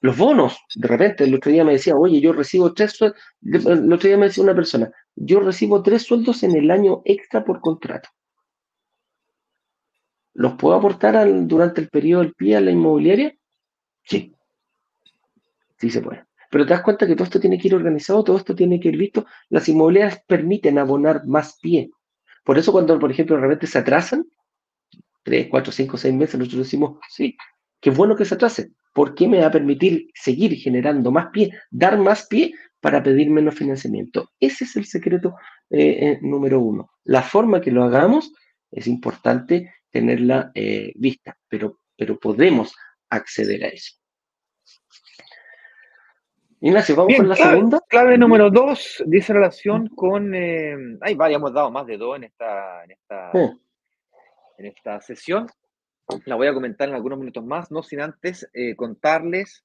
[0.01, 3.93] Los bonos, de repente, el otro día me decía, oye, yo recibo tres sueldos, el
[3.93, 7.61] otro día me decía una persona, yo recibo tres sueldos en el año extra por
[7.61, 8.09] contrato.
[10.33, 13.37] ¿Los puedo aportar durante el periodo del pie a la inmobiliaria?
[14.05, 14.33] Sí.
[15.77, 16.25] Sí se puede.
[16.49, 18.89] Pero te das cuenta que todo esto tiene que ir organizado, todo esto tiene que
[18.89, 19.27] ir visto.
[19.49, 21.91] Las inmobiliarias permiten abonar más pie
[22.43, 24.25] por eso cuando, por ejemplo, de repente se atrasan,
[25.23, 27.35] tres, cuatro, cinco, seis meses, nosotros decimos, sí,
[27.79, 28.71] qué bueno que se atrase.
[28.93, 33.29] ¿Por qué me va a permitir seguir generando más pie, dar más pie para pedir
[33.29, 34.31] menos financiamiento?
[34.39, 35.35] Ese es el secreto
[35.69, 36.89] eh, eh, número uno.
[37.03, 38.33] La forma que lo hagamos
[38.71, 42.75] es importante tenerla eh, vista, pero, pero podemos
[43.09, 43.98] acceder a eso.
[46.61, 47.81] Ignacio, vamos con la segunda.
[47.87, 50.35] Clave número dos dice relación con.
[50.35, 53.31] Eh, ay, hemos dado más de dos en esta, en esta,
[54.57, 55.47] en esta sesión.
[56.25, 59.63] La voy a comentar en algunos minutos más, no sin antes eh, contarles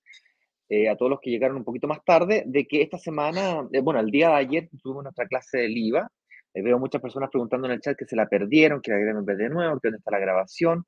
[0.68, 3.80] eh, a todos los que llegaron un poquito más tarde de que esta semana, eh,
[3.80, 6.08] bueno, el día de ayer tuvimos nuestra clase del IVA.
[6.54, 9.36] veo muchas personas preguntando en el chat que se la perdieron, que la queremos ver
[9.36, 10.84] de nuevo, que dónde está la grabación.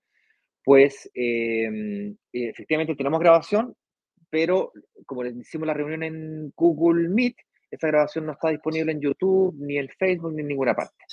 [0.63, 1.11] Pues
[2.33, 3.75] efectivamente tenemos grabación,
[4.31, 4.73] pero
[5.05, 7.37] como les hicimos la reunión en Google Meet,
[7.71, 11.05] esa grabación no está disponible en YouTube, ni en Facebook, ni en ninguna parte.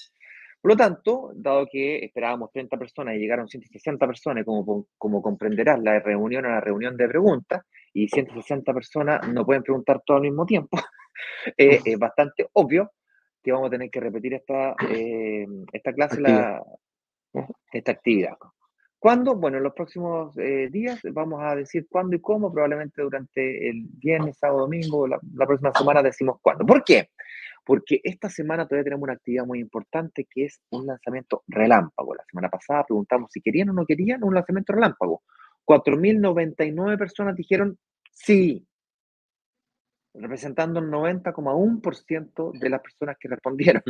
[0.61, 5.79] Por lo tanto, dado que esperábamos 30 personas y llegaron 160 personas, como, como comprenderás,
[5.81, 10.23] la reunión era una reunión de preguntas y 160 personas no pueden preguntar todo al
[10.23, 10.77] mismo tiempo,
[11.57, 12.91] eh, es bastante obvio
[13.43, 16.63] que vamos a tener que repetir esta, eh, esta clase, la,
[17.73, 18.37] esta actividad.
[19.03, 19.35] ¿Cuándo?
[19.35, 23.83] Bueno, en los próximos eh, días vamos a decir cuándo y cómo, probablemente durante el
[23.97, 26.65] viernes, sábado, domingo, la, la, próxima semana decimos cuándo.
[26.65, 27.09] ¿Por qué?
[27.65, 32.15] Porque esta semana todavía tenemos una actividad muy importante que es un lanzamiento relámpago.
[32.15, 35.23] La semana pasada preguntamos si querían o no querían un lanzamiento relámpago.
[35.65, 37.77] 4.099 personas dijeron
[38.09, 38.65] sí,
[40.13, 43.83] representando el 90,1% de las personas que respondieron.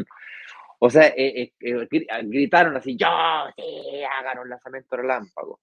[0.80, 1.88] O sea, eh, eh, eh,
[2.24, 3.08] gritaron así, yo
[3.56, 5.60] sí, hagan un lanzamiento relámpago.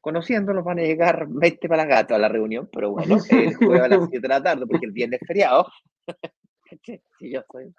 [0.00, 3.88] Conociéndolos van a llegar 20 para la gata a la reunión, pero bueno, después a
[3.88, 5.66] las 7 de la tarde, porque el viernes es feriado.
[6.84, 7.74] sí, yo, soy,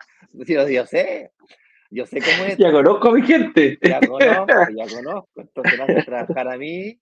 [0.73, 1.31] yo, sé,
[1.89, 2.57] yo sé cómo es.
[2.57, 3.77] Ya conozco a mi gente.
[3.81, 4.45] Ya conozco,
[4.75, 5.29] ya conozco.
[5.35, 6.99] Entonces van a trabajar a mí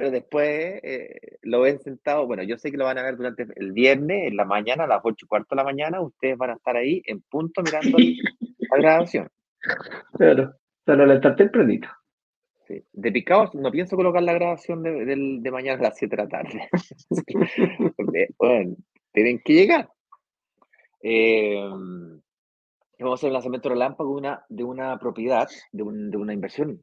[0.00, 2.26] pero después eh, lo ven sentado.
[2.26, 4.86] Bueno, yo sé que lo van a ver durante el viernes, en la mañana, a
[4.86, 6.00] las 8 y cuarto de la mañana.
[6.00, 9.28] Ustedes van a estar ahí en punto mirando la grabación.
[10.14, 11.86] Claro, pero le está tempranito.
[12.66, 12.82] Sí.
[12.94, 15.04] De picados, no pienso colocar la grabación de,
[15.38, 16.70] de, mañana a las 7 de la tarde.
[18.38, 18.76] bueno,
[19.12, 19.90] tienen que llegar.
[21.02, 22.22] Eh, vamos
[23.02, 26.80] a hacer el lanzamiento relámpago de una, de una propiedad, de, un, de una inversión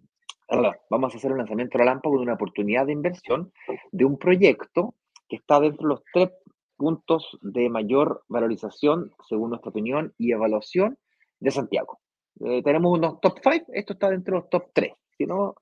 [0.89, 3.51] vamos a hacer un lanzamiento relámpago de una oportunidad de inversión
[3.91, 4.95] de un proyecto
[5.27, 6.29] que está dentro de los tres
[6.77, 10.97] puntos de mayor valorización, según nuestra opinión y evaluación,
[11.39, 11.99] de Santiago.
[12.39, 15.55] Eh, tenemos unos top 5, esto está dentro de los top 3, si no,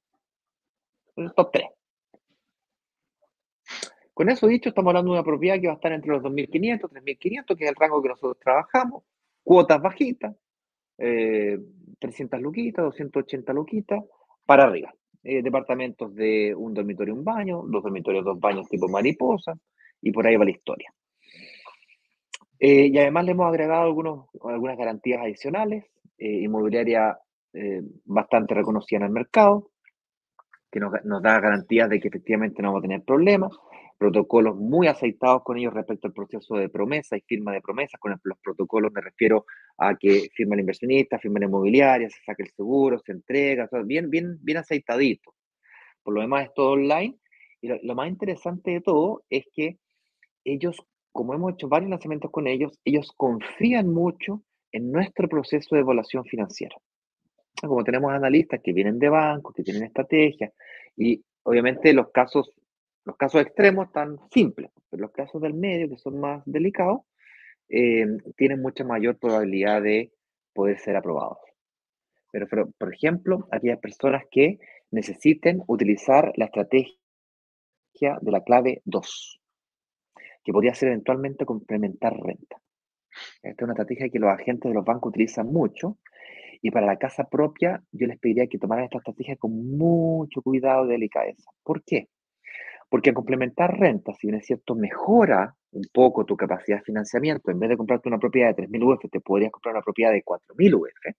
[1.15, 1.65] el top 3.
[4.13, 6.89] Con eso dicho, estamos hablando de una propiedad que va a estar entre los 2.500,
[6.89, 9.03] 3.500, que es el rango que nosotros trabajamos,
[9.43, 10.35] cuotas bajitas,
[10.97, 14.03] 300 eh, luquitas, 280 luquitas,
[14.45, 14.93] para arriba.
[15.23, 19.53] Eh, departamentos de un dormitorio, un baño, dos dormitorios, dos baños tipo mariposa,
[20.01, 20.93] y por ahí va la historia.
[22.59, 25.85] Eh, y además le hemos agregado algunos, algunas garantías adicionales,
[26.17, 27.17] eh, inmobiliaria
[28.03, 29.69] bastante reconocida en el mercado,
[30.69, 33.57] que nos, nos, da garantías de que efectivamente no vamos a tener problemas,
[33.97, 37.99] protocolos muy aceitados con ellos respecto al proceso de promesa y firma de promesas.
[37.99, 39.45] Con los protocolos me refiero
[39.77, 44.09] a que firma el inversionista, firma la inmobiliaria, se saca el seguro, se entrega, bien,
[44.09, 45.33] bien, bien aceitadito.
[46.03, 47.17] Por lo demás es todo online.
[47.61, 49.77] Y lo, más interesante de todo es que
[50.43, 50.77] ellos,
[51.11, 56.25] como hemos hecho varios lanzamientos con ellos, ellos confían mucho en nuestro proceso de evaluación
[56.25, 56.75] financiera.
[57.59, 60.51] Como tenemos analistas que vienen de bancos, que tienen estrategias,
[60.97, 62.51] y obviamente los casos
[63.05, 67.01] los casos extremos están simples, pero los casos del medio, que son más delicados,
[67.69, 70.11] eh, tienen mucha mayor probabilidad de
[70.53, 71.37] poder ser aprobados.
[72.31, 72.47] Pero,
[72.77, 74.59] por ejemplo, aquellas personas que
[74.91, 76.97] necesiten utilizar la estrategia
[78.21, 79.41] de la clave 2,
[80.43, 82.57] que podría ser eventualmente complementar renta.
[83.41, 85.97] Esta es una estrategia que los agentes de los bancos utilizan mucho
[86.61, 90.85] y para la casa propia yo les pediría que tomaran esta estrategia con mucho cuidado
[90.85, 91.49] y delicadeza.
[91.63, 92.09] ¿Por qué?
[92.89, 97.59] Porque complementar renta, si bien es cierto, mejora un poco tu capacidad de financiamiento, en
[97.59, 100.75] vez de comprarte una propiedad de 3.000 UF, te podrías comprar una propiedad de 4.000
[100.75, 101.15] UF.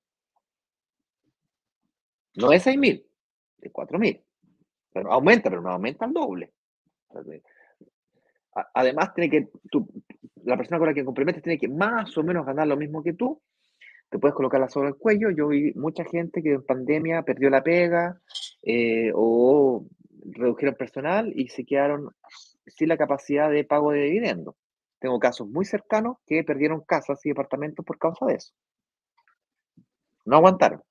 [2.36, 3.04] No de 6.000,
[3.58, 4.22] de 4.000.
[4.92, 6.52] Pero aumenta, pero no aumenta al doble.
[8.74, 9.48] Además, tiene que,
[10.44, 13.12] la persona con la que complementas tiene que más o menos ganar lo mismo que
[13.12, 13.42] tú.
[14.08, 15.30] Te puedes colocarla sobre el cuello.
[15.30, 18.20] Yo vi mucha gente que en pandemia perdió la pega
[18.62, 19.84] eh, o
[20.32, 22.10] redujeron personal y se quedaron
[22.66, 24.54] sin la capacidad de pago de dividendos.
[24.98, 28.52] Tengo casos muy cercanos que perdieron casas y departamentos por causa de eso.
[30.24, 30.82] No aguantaron.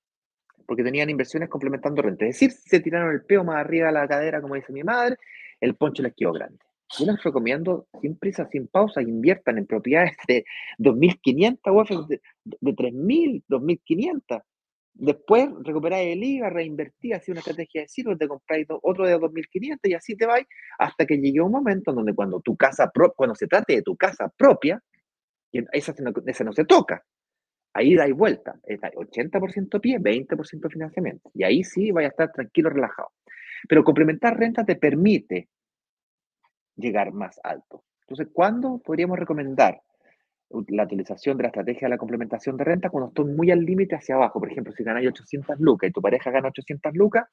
[0.66, 2.26] porque tenían inversiones complementando renta.
[2.26, 5.16] Es decir, se tiraron el peo más arriba de la cadera, como dice mi madre,
[5.60, 6.58] el poncho les quedó grande.
[6.98, 10.44] Yo les recomiendo, sin prisa, sin pausa, inviertan en propiedades de
[10.78, 14.42] 2.500 UF, de, de 3.000, 2.500.
[14.98, 19.78] Después recuperáis el IVA, reinvertí, hacía una estrategia de ciclos, te compráis otro de 2.500
[19.82, 20.46] y así te vais
[20.78, 23.94] hasta que llegue un momento en donde cuando tu casa, cuando se trate de tu
[23.94, 24.82] casa propia,
[25.72, 25.94] esa,
[26.44, 27.04] no se toca,
[27.74, 31.30] ahí dais vuelta, 80% pie, 20% financiamiento.
[31.34, 33.10] Y ahí sí vaya a estar tranquilo, relajado.
[33.68, 35.50] Pero complementar renta te permite
[36.76, 37.84] llegar más alto.
[38.00, 39.82] Entonces, ¿cuándo podríamos recomendar
[40.68, 43.96] la utilización de la estrategia de la complementación de renta cuando estoy muy al límite
[43.96, 44.38] hacia abajo.
[44.38, 47.24] Por ejemplo, si ganas 800 lucas y tu pareja gana 800 lucas,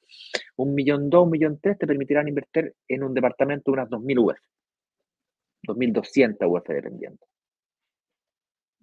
[0.55, 4.19] un millón dos, un millón tres te permitirán invertir en un departamento de unas 2.000
[4.19, 4.37] UF.
[5.67, 7.25] 2.200 UF dependiendo.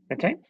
[0.08, 0.40] ¿Cachai?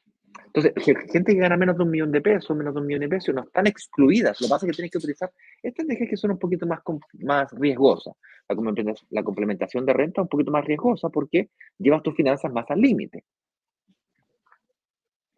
[0.47, 0.73] Entonces,
[1.13, 3.35] gente que gana menos de un millón de pesos, menos de un millón de pesos,
[3.35, 4.41] no están excluidas.
[4.41, 5.31] Lo que pasa es que tienes que utilizar
[5.63, 6.81] estrategias que son un poquito más,
[7.21, 8.15] más riesgosas.
[9.11, 12.81] La complementación de renta es un poquito más riesgosa porque llevas tus finanzas más al
[12.81, 13.25] límite.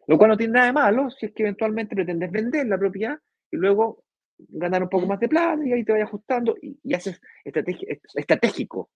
[0.07, 3.17] Lo cual no tiene nada de malo si es que eventualmente pretendes vender la propiedad
[3.51, 4.03] y luego
[4.37, 8.89] ganar un poco más de plata y ahí te vayas ajustando y, haces estratégico.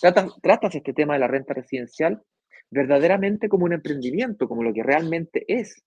[0.00, 2.22] Tratas, tratas este tema de la renta residencial
[2.70, 5.84] verdaderamente como un emprendimiento, como lo que realmente es,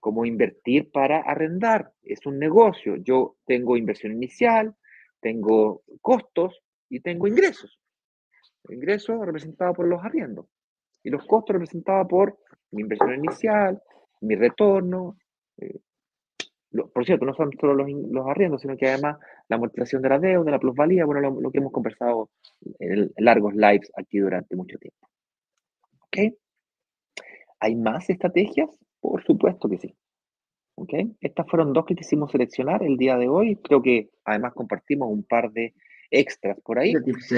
[0.00, 1.92] como invertir para arrendar.
[2.02, 2.96] Es un negocio.
[2.96, 4.74] Yo tengo inversión inicial,
[5.20, 7.78] tengo costos y tengo ingresos.
[8.70, 10.46] Ingresos representados por los arriendos
[11.02, 12.38] y los costos representados por
[12.70, 13.82] mi inversión inicial,
[14.20, 15.16] mi retorno.
[15.58, 15.78] Eh,
[16.94, 20.18] por cierto, no son solo los, los, arriendos, sino que además la amortización de la
[20.18, 22.30] deuda, la plusvalía, bueno, lo, que hemos conversado
[22.78, 25.08] en, largos lives aquí durante mucho tiempo.
[26.00, 26.34] ¿Ok?
[27.60, 28.70] ¿Hay más estrategias?
[29.00, 29.94] Por supuesto que sí.
[30.76, 30.94] ¿Ok?
[31.20, 33.56] Estas fueron dos que quisimos seleccionar el día de hoy.
[33.56, 35.74] Creo que además compartimos un par de
[36.10, 36.94] extras por ahí.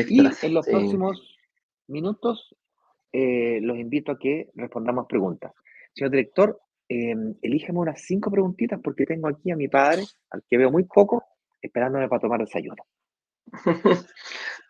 [0.08, 1.36] y en los próximos
[1.88, 2.54] minutos
[3.16, 5.52] eh, los invito a que respondamos preguntas.
[5.94, 10.58] Señor director, eh, elíjame unas cinco preguntitas porque tengo aquí a mi padre, al que
[10.58, 11.22] veo muy poco,
[11.62, 12.84] esperándome para tomar desayuno.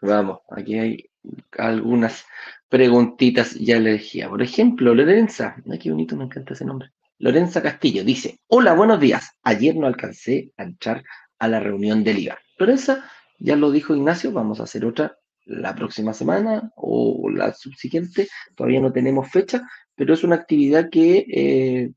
[0.03, 1.11] Vamos, aquí hay
[1.57, 2.27] algunas
[2.69, 4.29] preguntitas, ya le decía.
[4.29, 6.91] Por ejemplo, Lorenza, qué bonito, me encanta ese nombre.
[7.21, 9.39] Lorenza Castillo dice, hola, buenos días.
[9.43, 11.03] Ayer no alcancé a entrar
[11.39, 12.39] a la reunión del IVA.
[12.59, 15.17] Lorenza, ya lo dijo Ignacio, vamos a hacer otra
[15.47, 19.63] la próxima semana o la subsiguiente, todavía no tenemos fecha,
[19.95, 21.93] pero es una actividad que eh,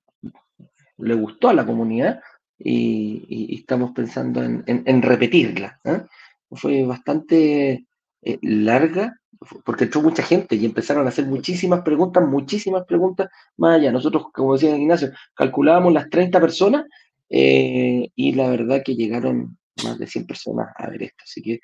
[0.97, 2.21] le gustó a la comunidad
[2.59, 5.79] y, estamos pensando en, repetirla.
[5.83, 6.01] ¿eh?
[6.51, 7.85] Fue bastante
[8.21, 9.19] eh, larga
[9.63, 13.91] porque entró mucha gente y empezaron a hacer muchísimas preguntas, muchísimas preguntas más allá.
[13.91, 16.85] Nosotros, como decía Ignacio, calculábamos las 30 personas
[17.29, 21.23] y la verdad que llegaron más de 100 personas a ver esto.
[21.23, 21.59] Así que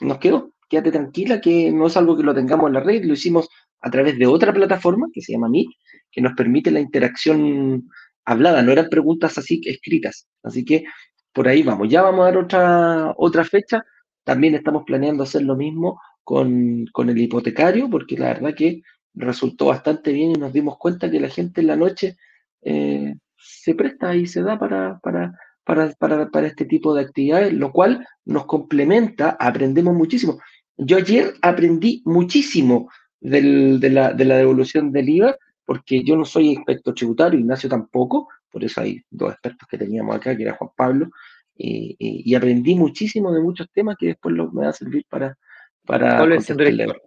[0.00, 3.14] nos quedó quédate tranquila que no es algo que lo tengamos en la red, lo
[3.14, 3.48] hicimos
[3.80, 5.68] a través de otra plataforma que se llama Meet,
[6.10, 7.88] que nos permite la interacción
[8.24, 10.28] hablada, no eran preguntas así escritas.
[10.42, 10.84] Así que
[11.32, 11.88] por ahí vamos.
[11.88, 13.84] Ya vamos a dar otra, otra fecha.
[14.24, 18.82] También estamos planeando hacer lo mismo con, el hipotecario, porque la verdad que
[19.14, 22.16] resultó bastante bien y nos dimos cuenta que la gente en la noche
[22.62, 25.32] eh, se presta y se da para, para,
[25.64, 30.38] para, para, para, este tipo de actividades, lo cual nos complementa, aprendemos muchísimo.
[30.78, 32.88] Yo ayer aprendí muchísimo
[33.20, 38.80] de, la, devolución del IVA, porque yo no soy experto tributario, Ignacio tampoco, por eso
[38.80, 41.10] hay dos expertos que teníamos acá, que era Juan Pablo,
[41.56, 45.36] y, aprendí muchísimo de muchos temas que después me van a servir para...
[45.84, 47.02] para el señor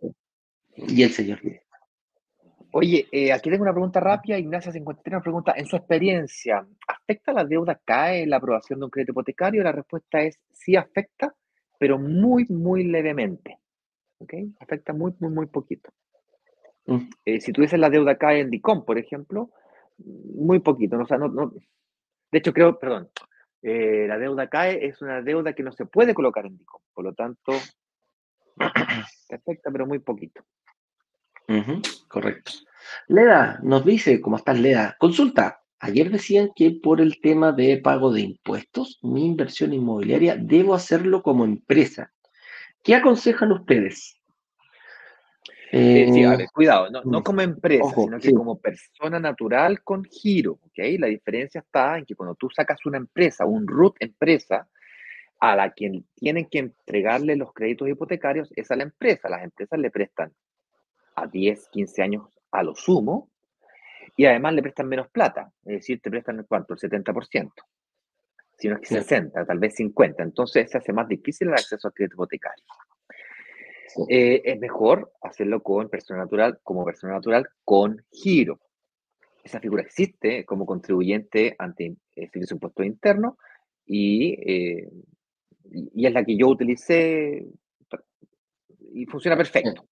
[0.75, 1.39] Y el señor
[2.73, 4.37] Oye, eh, aquí tengo una pregunta rápida.
[4.37, 8.91] Ignacio 53 nos pregunta, en su experiencia, ¿afecta la deuda CAE la aprobación de un
[8.91, 9.63] crédito hipotecario?
[9.63, 11.33] La respuesta es sí afecta,
[11.77, 13.60] pero muy, muy levemente.
[14.21, 14.33] ¿Ok?
[14.59, 15.91] Afecta muy, muy, muy poquito.
[16.85, 17.09] Mm.
[17.25, 19.51] Eh, si tuviese la deuda acá en DICOM, por ejemplo,
[19.97, 20.97] muy poquito.
[20.97, 21.53] No, no,
[22.31, 23.09] de hecho, creo, perdón,
[23.61, 27.05] eh, la deuda CAE es una deuda que no se puede colocar en DICOM, por
[27.05, 27.51] lo tanto,
[29.29, 30.43] afecta, pero muy poquito.
[32.07, 32.51] correcto.
[33.07, 34.95] Leda nos dice, ¿cómo estás, Leda?
[34.99, 35.59] Consulta.
[35.79, 41.23] Ayer decían que por el tema de pago de impuestos, mi inversión inmobiliaria debo hacerlo
[41.23, 42.11] como empresa.
[42.83, 44.17] ¿Qué aconsejan ustedes?
[45.73, 50.03] Eh, sí, a ver, cuidado, no, mm, como empresa, sino que como persona natural con
[50.03, 50.79] giro, ¿ok?
[50.99, 54.67] La diferencia está en que cuando tú sacas una empresa, un root empresa,
[55.41, 59.27] a la quien tienen que entregarle los créditos hipotecarios es a la empresa.
[59.27, 60.31] Las empresas le prestan
[61.15, 63.31] a 10, 15 años a lo sumo
[64.15, 67.51] y además le prestan menos plata, es decir, te prestan cuánto, el 70%.
[68.61, 70.21] Sino que 60, tal vez 50.
[70.21, 72.63] Entonces se hace más difícil el acceso al crédito hipotecario.
[74.07, 78.59] Eh, es mejor hacerlo con persona natural, como persona natural, con giro.
[79.43, 83.39] Esa figura existe como contribuyente ante el servicio impuesto interno
[83.83, 84.91] y, eh,
[85.71, 87.47] y es la que yo utilicé
[88.93, 89.87] y funciona perfecto.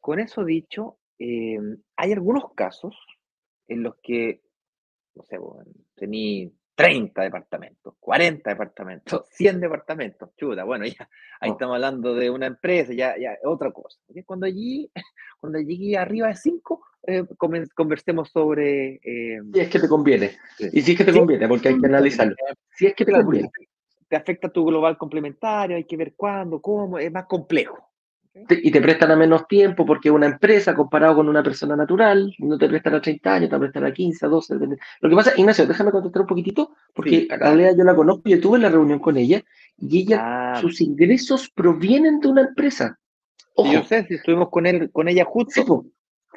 [0.00, 1.58] Con eso dicho, eh,
[1.96, 2.94] hay algunos casos
[3.68, 4.42] en los que,
[5.14, 5.64] no sé, bueno,
[5.94, 11.52] tení 30 departamentos, 40 departamentos, 100 departamentos, chuta, bueno, ya ahí oh.
[11.52, 13.98] estamos hablando de una empresa, ya, ya otra cosa.
[14.24, 14.90] Cuando allí,
[15.40, 17.24] cuando llegué arriba de 5, eh,
[17.74, 18.94] conversemos sobre...
[19.04, 20.38] Eh, si es que te conviene,
[20.72, 22.34] y si es que te conviene, porque hay que analizarlo.
[22.74, 23.50] Si es que te conviene.
[24.08, 27.89] Te afecta tu global complementario, hay que ver cuándo, cómo, es más complejo
[28.48, 32.58] y te prestan a menos tiempo porque una empresa comparado con una persona natural, no
[32.58, 34.54] te prestan a 30 años, te prestan a 15, a 12.
[35.00, 38.40] Lo que pasa, Ignacio, déjame contestar un poquitito, porque a Lea yo la conozco, yo
[38.40, 39.42] tuve la reunión con ella
[39.78, 40.18] y ella,
[40.54, 40.60] ah.
[40.60, 42.98] sus ingresos provienen de una empresa.
[43.54, 43.72] Ojo.
[43.72, 45.86] yo sé, si estuvimos con, él, con ella justo.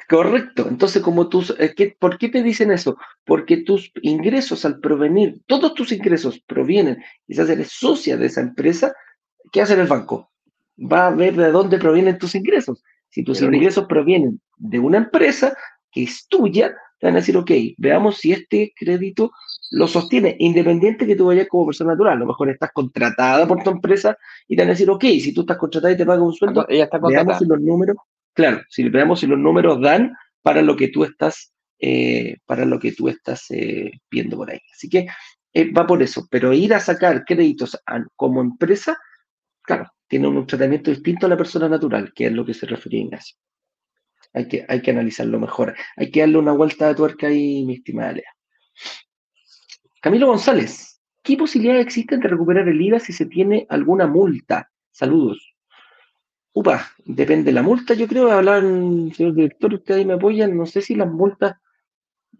[0.08, 0.66] correcto.
[0.68, 2.96] Entonces, como tus, eh, ¿por qué te dicen eso?
[3.24, 8.94] Porque tus ingresos al provenir, todos tus ingresos provienen, quizás eres socia de esa empresa,
[9.52, 10.33] ¿qué hace el banco?
[10.76, 12.82] Va a ver de dónde provienen tus ingresos.
[13.08, 15.56] Si tus ingresos provienen de una empresa
[15.90, 19.30] que es tuya, te van a decir, ok, veamos si este crédito
[19.70, 22.16] lo sostiene, independiente que tú vayas como persona natural.
[22.16, 24.16] A lo mejor estás contratada por tu empresa
[24.48, 26.66] y te van a decir, ok, si tú estás contratada y te pagan un sueldo,
[26.68, 27.96] ella está veamos si los números,
[28.32, 30.12] claro, si veamos si los números dan
[30.42, 34.60] para lo que tú estás, eh, para lo que tú estás eh, viendo por ahí.
[34.72, 35.06] Así que
[35.52, 37.78] eh, va por eso, pero ir a sacar créditos
[38.16, 38.98] como empresa,
[39.64, 43.00] claro, tiene un tratamiento distinto a la persona natural, que es lo que se refería
[43.00, 43.36] Ignacio.
[44.32, 45.74] Hay que, hay que analizarlo mejor.
[45.96, 48.32] Hay que darle una vuelta de tuerca ahí, mi estimada Lea.
[50.00, 54.70] Camilo González, ¿qué posibilidades existen de recuperar el IVA si se tiene alguna multa?
[54.90, 55.54] Saludos.
[56.52, 60.66] Upa, depende de la multa, yo creo, hablan, señor director, ustedes ahí me apoyan, no
[60.66, 61.56] sé si las multas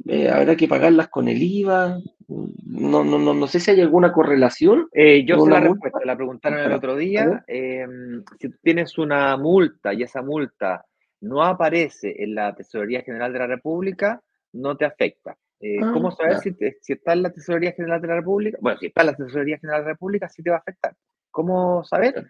[0.07, 4.12] eh, habrá que pagarlas con el IVA, no, no, no, no sé si hay alguna
[4.12, 4.88] correlación.
[4.92, 7.45] Eh, yo sé la respuesta, la preguntaron el otro día.
[7.47, 10.84] Em, si tienes una multa y esa multa
[11.20, 14.22] no aparece en la Tesorería General de la República,
[14.53, 15.36] no te afecta.
[15.61, 16.55] Eh, ah, ¿Cómo saber si,
[16.92, 18.59] está en la Tesorería General de la República?
[18.61, 20.95] Bueno, si está en la Tesorería General de la República, sí te va a afectar.
[21.30, 22.26] ¿Cómo saber?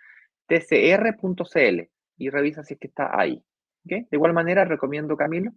[0.47, 1.89] tcr.cl
[2.19, 3.43] y revisa si es que está ahí.
[3.83, 5.53] De igual manera, recomiendo, Camilo,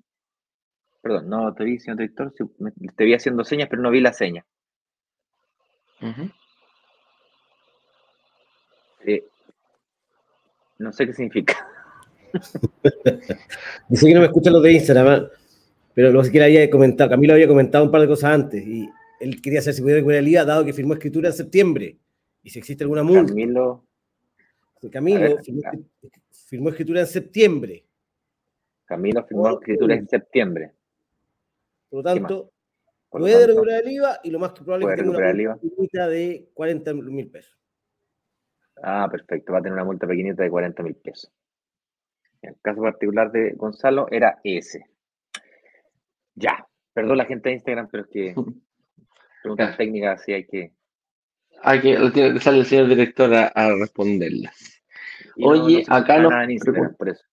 [1.08, 2.34] Perdón, no te vi, señor director,
[2.98, 4.46] te vi haciendo señas, pero no vi la seña.
[10.80, 11.66] no sé qué significa.
[13.88, 15.30] Dice que no me escuchan los de Instagram,
[15.94, 18.90] pero lo que había comentado, Camilo había comentado un par de cosas antes y
[19.22, 21.98] él quería saber si podía recuperar el IVA dado que firmó escritura en septiembre
[22.44, 23.30] y si existe alguna multa.
[23.30, 23.86] Camilo.
[24.92, 25.38] Camilo
[26.50, 27.86] firmó, escritura en septiembre.
[28.84, 30.74] Camilo firmó escritura en septiembre.
[31.90, 32.52] Por lo tanto,
[33.10, 36.94] puede recuperar el IVA y lo más probable es que tenga una multa de 40
[36.94, 37.58] mil pesos.
[38.84, 39.54] Ah, perfecto.
[39.54, 41.32] Va a tener una multa pequeñita de 40 mil pesos.
[42.42, 44.86] En el caso particular de Gonzalo era ese.
[46.36, 46.68] Ya.
[46.94, 48.36] Perdón la gente de Instagram, pero es que
[49.42, 50.74] preguntas técnicas sí hay que.
[51.62, 54.84] Hay que sale el señor director a, responderlas.
[55.44, 56.30] Oye, acá no.
[56.98, 57.24] por eso.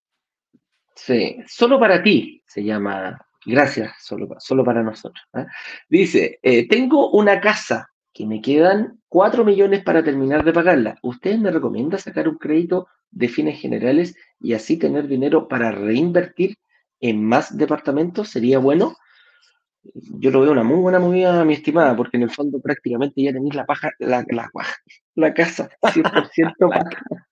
[0.95, 5.25] Sí, solo para ti se llama Gracias, solo, solo para nosotros.
[5.35, 5.47] ¿ah?
[5.89, 10.97] Dice, eh, tengo una casa que me quedan 4 millones para terminar de pagarla.
[11.03, 16.57] ¿Usted me recomienda sacar un crédito de fines generales y así tener dinero para reinvertir
[17.01, 18.29] en más departamentos?
[18.29, 18.97] ¿Sería bueno?
[19.93, 23.33] Yo lo veo una muy buena movida, mi estimada, porque en el fondo prácticamente ya
[23.33, 24.51] tenéis la paja, la, la,
[25.17, 27.27] la casa 100% pagada.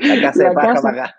[0.00, 1.16] La casa de paja pagada.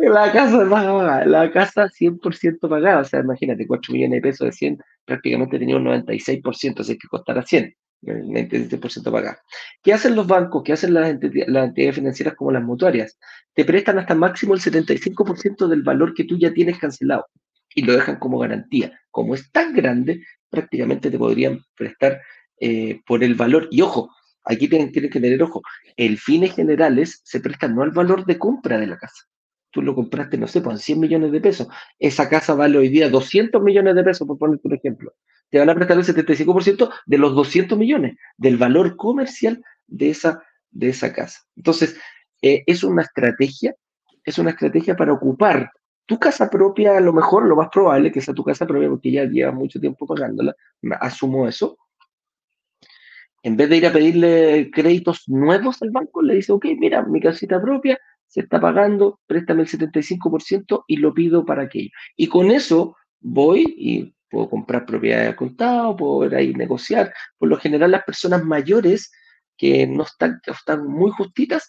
[0.00, 1.26] La casa de paja pagada.
[1.26, 3.00] La casa 100% pagada.
[3.00, 7.08] O sea, imagínate, 4 millones de pesos de 100, prácticamente tenía un 96%, así que
[7.08, 7.74] costará 100.
[8.02, 9.38] 96% pagada.
[9.82, 10.62] ¿Qué hacen los bancos?
[10.64, 13.18] ¿Qué hacen las entidades, financieras como las mutuarias?
[13.54, 17.26] Te prestan hasta máximo el 75% del valor que tú ya tienes cancelado
[17.74, 18.98] y lo dejan como garantía.
[19.10, 22.20] Como es tan grande, prácticamente te podrían prestar
[22.58, 23.68] eh, por el valor.
[23.70, 24.10] Y ojo,
[24.50, 25.62] aquí tienen, que tener ojo,
[25.96, 29.24] el fines generales se presta no al valor de compra de la casa.
[29.70, 31.68] Tú lo compraste, no sé, por pues, 100 millones de pesos.
[31.98, 35.14] Esa casa vale hoy día 200 millones de pesos, por ponerte un ejemplo.
[35.48, 40.42] Te van a prestar el 75% de los 200 millones, del valor comercial de esa,
[40.70, 41.40] de esa casa.
[41.56, 41.96] Entonces,
[42.42, 43.74] eh, es una estrategia,
[44.24, 45.70] es una estrategia para ocupar
[46.06, 49.12] tu casa propia, a lo mejor, lo más probable que sea tu casa propia, porque
[49.12, 50.56] ya llevas mucho tiempo pagándola,
[51.00, 51.78] asumo eso,
[53.42, 57.20] en vez de ir a pedirle créditos nuevos al banco, le dice, ok, mira, mi
[57.20, 61.90] casita propia se está pagando, préstame el 75% y lo pido para aquello.
[62.16, 67.12] Y con eso voy y puedo comprar propiedades al contado, puedo ir ahí negociar.
[67.38, 69.10] Por lo general, las personas mayores
[69.56, 71.68] que no están, muy justitas,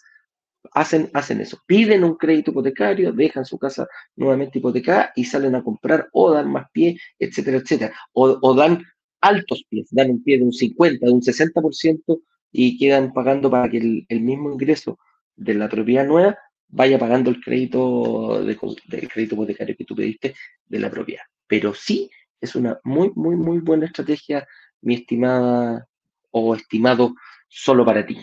[0.72, 1.10] hacen
[1.40, 1.58] eso.
[1.66, 6.50] Piden un crédito hipotecario, dejan su casa nuevamente hipotecada y salen a comprar o dan
[6.50, 7.94] más pie, etcétera, etcétera.
[8.12, 8.84] O, dan
[9.22, 12.20] altos pies, dan un pie de un 50, de un 60%
[12.52, 14.98] y quedan pagando para que el, el mismo ingreso
[15.36, 18.58] de la propiedad nueva vaya pagando el crédito de,
[18.88, 20.34] del crédito hipotecario que tú pediste
[20.66, 21.22] de la propiedad.
[21.46, 22.10] Pero sí
[22.40, 24.46] es una muy, muy, muy buena estrategia,
[24.80, 25.86] mi estimada
[26.30, 27.14] o estimado,
[27.48, 28.18] solo para ti.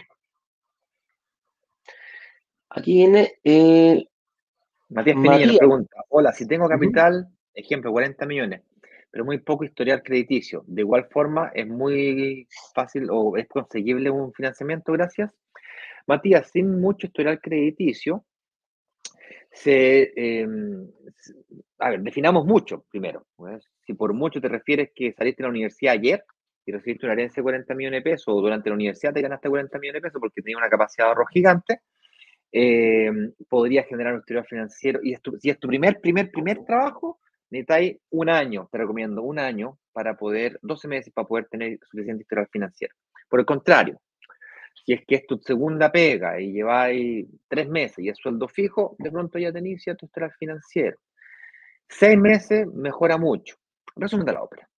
[2.72, 4.06] Aquí viene eh,
[4.90, 8.62] Matías Pinilla pregunta, hola, si tengo capital, ejemplo, 40 millones,
[9.12, 14.34] pero muy poco historial crediticio, ¿de igual forma es muy fácil o es conseguible un
[14.34, 14.92] financiamiento?
[14.94, 15.36] Gracias.
[16.08, 18.26] Matías, sin mucho historial crediticio,
[19.52, 20.14] se,
[21.80, 23.26] a ver, definamos mucho primero.
[23.86, 26.24] Si por mucho te refieres que saliste de la universidad ayer
[26.66, 29.50] y recibiste una herencia de 40 millones de pesos, o durante la universidad te ganaste
[29.50, 31.82] 40 millones de pesos porque tenías una capacidad de ahorro gigante,
[32.52, 33.12] eh,
[33.88, 35.00] generar un historial financiero.
[35.04, 37.20] Y si es tu primer, primer, primer trabajo,
[37.50, 42.24] necesitas un año, te recomiendo, un año para poder, 12 meses para poder tener suficiente
[42.24, 42.96] historial financiero.
[43.30, 44.00] Por el contrario,
[44.86, 48.96] si es que es tu segunda pega y lleváis tres meses y es sueldo fijo,
[49.00, 50.98] de pronto ya te inicia tu historial financiero.
[51.88, 53.56] Seis meses mejora mucho.
[53.96, 54.70] Resumen de la ópera.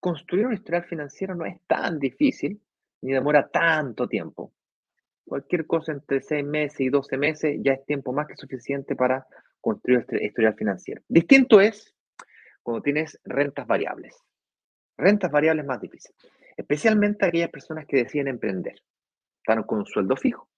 [0.00, 2.60] Construir un historial financiero no es tan difícil
[3.02, 4.52] ni demora tanto tiempo.
[5.24, 9.26] Cualquier cosa entre seis meses y doce meses ya es tiempo más que suficiente para
[9.60, 11.02] construir este historial financiero.
[11.08, 11.95] Distinto es
[12.66, 14.20] cuando tienes rentas variables.
[14.98, 16.16] Rentas variables más difíciles,
[16.56, 18.82] especialmente aquellas personas que deciden emprender
[19.38, 20.48] están con un sueldo fijo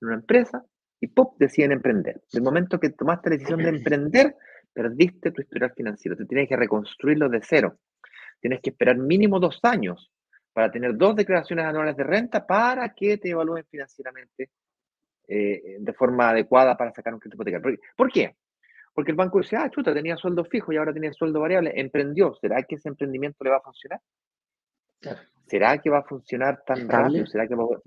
[0.00, 0.64] en una empresa
[1.00, 1.36] y ¡pop!
[1.38, 2.20] deciden emprender.
[2.32, 4.34] Del momento que tomaste la decisión de emprender,
[4.72, 6.16] perdiste tu historial financiero.
[6.16, 7.78] Te tienes que reconstruirlo de cero.
[8.40, 10.10] Tienes que esperar mínimo dos años
[10.52, 14.50] para tener dos declaraciones anuales de renta para que te evalúen financieramente
[15.28, 17.78] eh, de forma adecuada para sacar un crédito hipotecario.
[17.96, 18.34] ¿Por qué?
[18.96, 22.34] Porque el banco dice, ah, chuta, tenía sueldo fijo y ahora tiene sueldo variable, emprendió.
[22.40, 24.00] ¿Será que ese emprendimiento le va a funcionar?
[25.46, 27.26] ¿Será que va a funcionar tan rápido?
[27.26, 27.80] ¿Será que va a...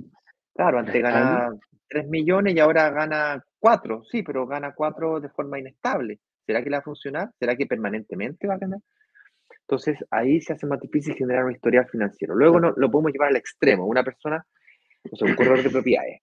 [0.54, 1.50] Claro, antes gana
[1.88, 6.20] 3 millones y ahora gana 4, sí, pero gana 4 de forma inestable.
[6.46, 7.32] ¿Será que le va a funcionar?
[7.40, 8.80] ¿Será que permanentemente va a ganar?
[9.62, 12.36] Entonces ahí se hace más difícil generar un historial financiero.
[12.36, 13.88] Luego no, lo podemos llevar al extremo.
[13.88, 14.46] Una persona,
[15.12, 16.22] o sea, un corredor de propiedades,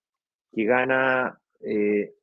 [0.53, 2.15] que gana, eh,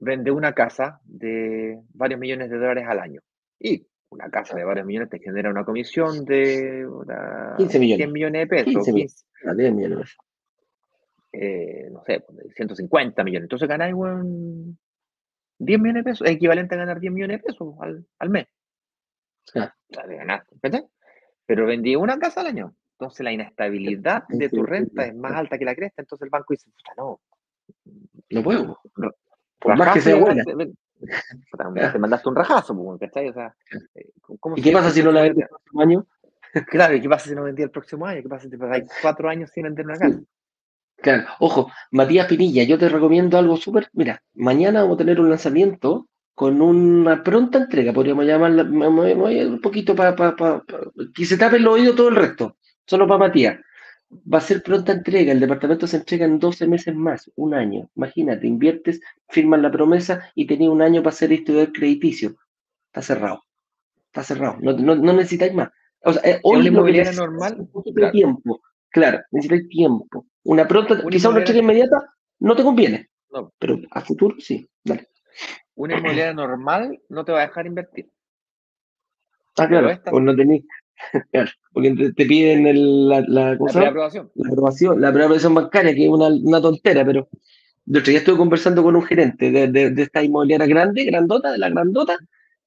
[0.00, 3.20] vende una casa de varios millones de dólares al año.
[3.58, 6.86] Y una casa de varios millones te genera una comisión de
[7.58, 7.98] 15 millones.
[7.98, 8.84] 100 millones de pesos.
[8.84, 8.92] 15
[9.72, 10.16] millones
[11.32, 12.24] eh, no sé,
[12.56, 13.44] 150 pues, millones.
[13.44, 13.94] Entonces ganáis
[15.58, 18.48] 10 millones de pesos, es equivalente a ganar 10 millones de pesos al, al mes.
[19.54, 19.72] Ah.
[21.46, 22.74] Pero vendí una casa al año.
[22.98, 26.02] Entonces la inestabilidad de tu renta es más alta que la cresta.
[26.02, 27.20] Entonces el banco dice, no.
[28.30, 28.80] No puedo.
[29.60, 30.42] Por más que sea buena.
[30.44, 33.28] Te mandaste un rajazo, pues, ¿cachai?
[33.28, 33.54] O sea,
[33.94, 34.10] eh,
[34.56, 36.06] ¿Y qué pasa si no la vendes el próximo año?
[36.66, 38.22] Claro, ¿y qué pasa si no vendí el próximo año?
[38.22, 40.20] ¿Qué pasa si te pasáis cuatro años sin vender una casa?
[40.96, 43.88] Claro, ojo, Matías Pinilla, yo te recomiendo algo súper.
[43.92, 49.94] Mira, mañana vamos a tener un lanzamiento con una pronta entrega, podríamos llamarla, un poquito
[49.94, 50.14] para
[51.14, 52.56] que se tape el oído todo el resto,
[52.86, 53.60] solo para Matías.
[54.10, 57.88] Va a ser pronta entrega, el departamento se entrega en 12 meses más, un año.
[57.94, 62.36] Imagínate, inviertes, firmas la promesa y tenías un año para hacer esto del crediticio.
[62.86, 63.44] Está cerrado,
[64.06, 65.70] está cerrado, no, no, necesitáis más.
[66.02, 70.26] O sea, eh, hoy lo que normal, un poquito de tiempo Claro, necesitas tiempo.
[70.42, 73.52] Una pronta, quizá una entrega inmediata no te conviene, no.
[73.58, 74.68] pero a futuro sí.
[74.82, 75.08] Dale.
[75.74, 78.10] Una inmobiliaria normal no te va a dejar invertir.
[79.56, 80.64] Ah, claro, pues no tenés.
[81.32, 82.64] Claro, porque te, piden
[83.08, 84.30] la, la, la, aprobación.
[84.34, 85.00] la aprobación.
[85.00, 87.28] La aprobación bancaria, que es una, una tontera, pero
[87.88, 91.58] otro día estuve conversando con un gerente de, de, de, esta inmobiliaria grande, grandota, de
[91.58, 92.16] la grandota.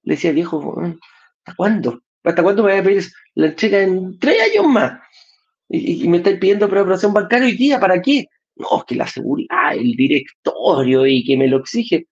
[0.04, 2.02] Le decía, viejo, ¿hasta cuándo?
[2.24, 3.04] ¿Hasta cuándo me voy a pedir
[3.36, 5.00] la entrega en tres años más?
[5.74, 8.28] y, me estáis pidiendo preparación bancaria hoy día, ¿para qué?
[8.56, 12.08] No, es que la seguridad, el directorio y que me lo exige.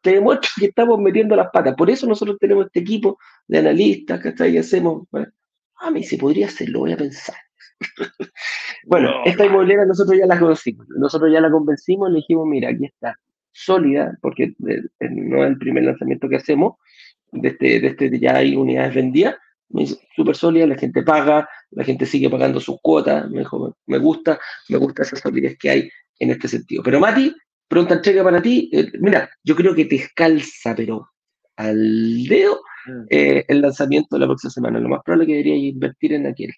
[0.00, 1.74] Te demuestro que estamos metiendo las patas.
[1.74, 5.06] Por eso nosotros tenemos este equipo de analistas, que Y hacemos.
[5.76, 7.36] a mí se podría hacerlo, voy a pensar.
[8.86, 10.86] bueno, esta inmobiliaria nosotros ya la conocimos.
[10.88, 13.18] Nosotros ya la convencimos y le dijimos, mira, aquí está,
[13.52, 16.74] sólida, porque no es el primer lanzamiento que hacemos.
[17.32, 19.36] De este, de este ya hay unidades vendidas.
[20.16, 23.44] Súper sólida, la gente paga, la gente sigue pagando sus cuotas, me,
[23.86, 26.82] me gusta, me gusta esa solidez que hay en este sentido.
[26.82, 27.32] Pero Mati,
[27.70, 31.08] pronta entrega para ti, eh, mira, yo creo que te escalza, pero
[31.54, 33.02] al dedo, mm.
[33.08, 34.80] eh, el lanzamiento de la próxima semana.
[34.80, 36.52] Lo más probable que debería invertir en aquel.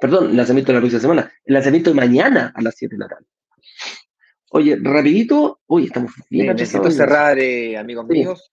[0.00, 1.32] Perdón, el lanzamiento de la próxima semana.
[1.44, 3.26] El lanzamiento de mañana a las 7 de la tarde.
[4.50, 6.48] Oye, rapidito, uy, estamos bien.
[6.48, 8.50] necesito cerrar, eh, amigos míos.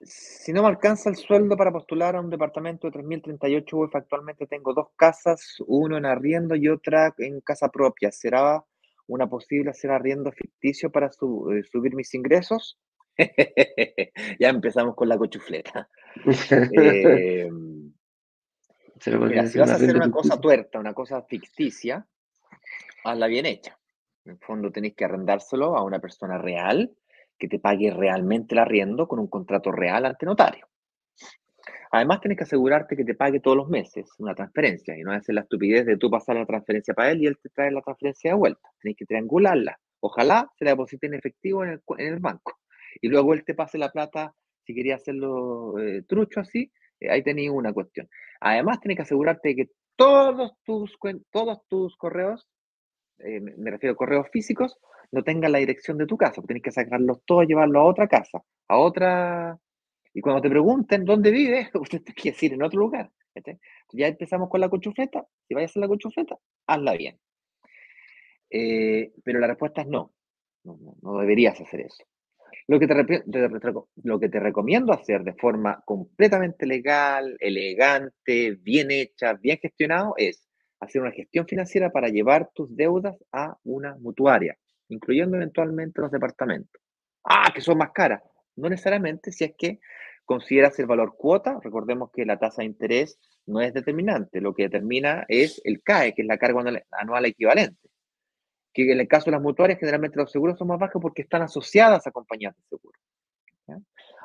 [0.00, 4.46] Si no me alcanza el sueldo para postular a un departamento de 3.038 UF, actualmente
[4.46, 8.12] tengo dos casas, uno en arriendo y otra en casa propia.
[8.12, 8.64] ¿Será
[9.06, 12.78] una posible hacer arriendo ficticio para eh, subir mis ingresos?
[14.38, 15.88] ya empezamos con la cochufleta.
[16.72, 17.48] eh,
[19.00, 22.06] si vas a hacer una cosa tuerta, una cosa ficticia,
[23.04, 23.78] hazla bien hecha.
[24.24, 26.94] En el fondo tenéis que arrendárselo a una persona real
[27.38, 30.68] que te pague realmente el arriendo con un contrato real ante notario.
[31.92, 35.34] Además, tienes que asegurarte que te pague todos los meses una transferencia y no hacer
[35.34, 38.30] la estupidez de tú pasar la transferencia para él y él te trae la transferencia
[38.30, 38.68] de vuelta.
[38.80, 39.78] Tienes que triangularla.
[40.00, 42.58] Ojalá se la deposite en efectivo en el, banco
[43.00, 44.34] y luego él te pase la plata
[44.64, 46.72] si quería hacerlo eh, trucho así.
[46.98, 48.08] Eh, ahí tenéis una cuestión.
[48.40, 50.98] Además, tienes que asegurarte que todos tus,
[51.30, 52.48] todos tus correos
[53.24, 54.78] eh, me refiero a correos físicos,
[55.10, 56.42] no tengan la dirección de tu casa.
[56.42, 59.58] Tienes que sacarlos todos y llevarlos a otra casa, a otra.
[60.14, 63.10] Y cuando te pregunten dónde vives, usted tiene que decir en otro lugar.
[63.92, 65.26] Ya empezamos con la cochufleta.
[65.48, 66.36] Si vayas a hacer la cochufleta,
[66.66, 67.18] hazla bien.
[68.50, 70.12] Eh, pero la respuesta es no.
[70.64, 72.04] No, deberías hacer eso.
[72.68, 73.24] Lo que, te,
[74.04, 80.46] lo que te recomiendo hacer de forma completamente legal, elegante, bien hecha, bien gestionado, es
[80.78, 84.56] hacer una gestión financiera para llevar tus deudas a una mutuaria,
[84.88, 86.80] incluyendo eventualmente los departamentos.
[87.24, 88.22] Ah, que son más caras.
[88.56, 89.80] No necesariamente si es que
[90.24, 94.64] consideras el valor cuota, recordemos que la tasa de interés no es determinante, lo que
[94.64, 97.88] determina es el CAE, que es la carga anual equivalente.
[98.72, 101.42] Que en el caso de las mutuarias, generalmente los seguros son más bajos porque están
[101.42, 102.98] asociadas a compañías de seguro.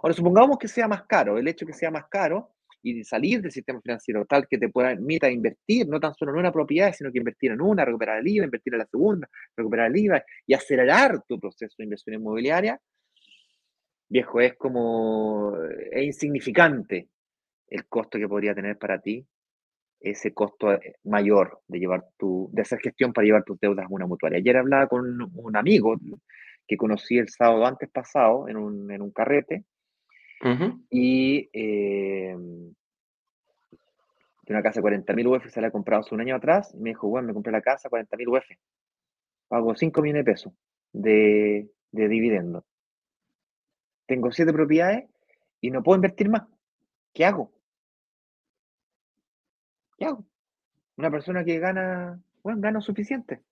[0.01, 1.37] Ahora, supongamos que sea más caro.
[1.37, 2.53] El hecho de que sea más caro
[2.83, 6.51] y salir del sistema financiero tal que te permita invertir no tan solo en una
[6.51, 9.97] propiedad, sino que invertir en una, recuperar el IVA, invertir en la segunda, recuperar el
[9.97, 12.79] IVA y acelerar tu proceso de inversión inmobiliaria,
[14.09, 15.57] viejo, es como,
[15.91, 17.09] es insignificante
[17.67, 19.25] el costo que podría tener para ti
[19.99, 23.89] ese costo eh, mayor de llevar tu, de hacer gestión para llevar tus deudas a
[23.89, 24.37] una mutuaria.
[24.37, 25.95] Ayer hablaba con un, amigo
[26.67, 29.65] que conocí el sábado antes pasado en un, en un carrete,
[30.89, 32.35] y eh,
[34.47, 36.73] de una casa de 40.000 UF se la he comprado hace un año atrás.
[36.73, 38.45] Y me dijo, bueno, me compré la casa 40.000 UF.
[39.47, 40.53] Pago 5 millones de pesos
[40.93, 42.65] de, de dividendo.
[44.07, 45.09] Tengo 7 propiedades
[45.61, 46.43] y no puedo invertir más.
[47.13, 47.51] ¿Qué hago?
[49.97, 50.25] ¿Qué hago?
[50.95, 53.43] Una persona que gana, bueno, gana suficiente.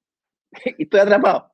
[0.78, 1.52] y estoy atrapado.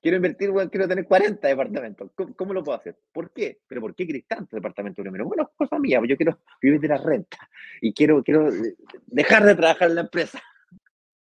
[0.00, 2.10] Quiero invertir, quiero tener 40 departamentos.
[2.14, 2.96] ¿Cómo, lo puedo hacer?
[3.12, 3.60] ¿Por qué?
[3.66, 5.26] ¿Pero por qué querés tantos departamentos primero?
[5.26, 7.48] Bueno, cosa mía, pues yo quiero vivir de la renta
[7.80, 8.76] y quiero, quiero eh,
[9.06, 10.40] dejar de trabajar en la empresa.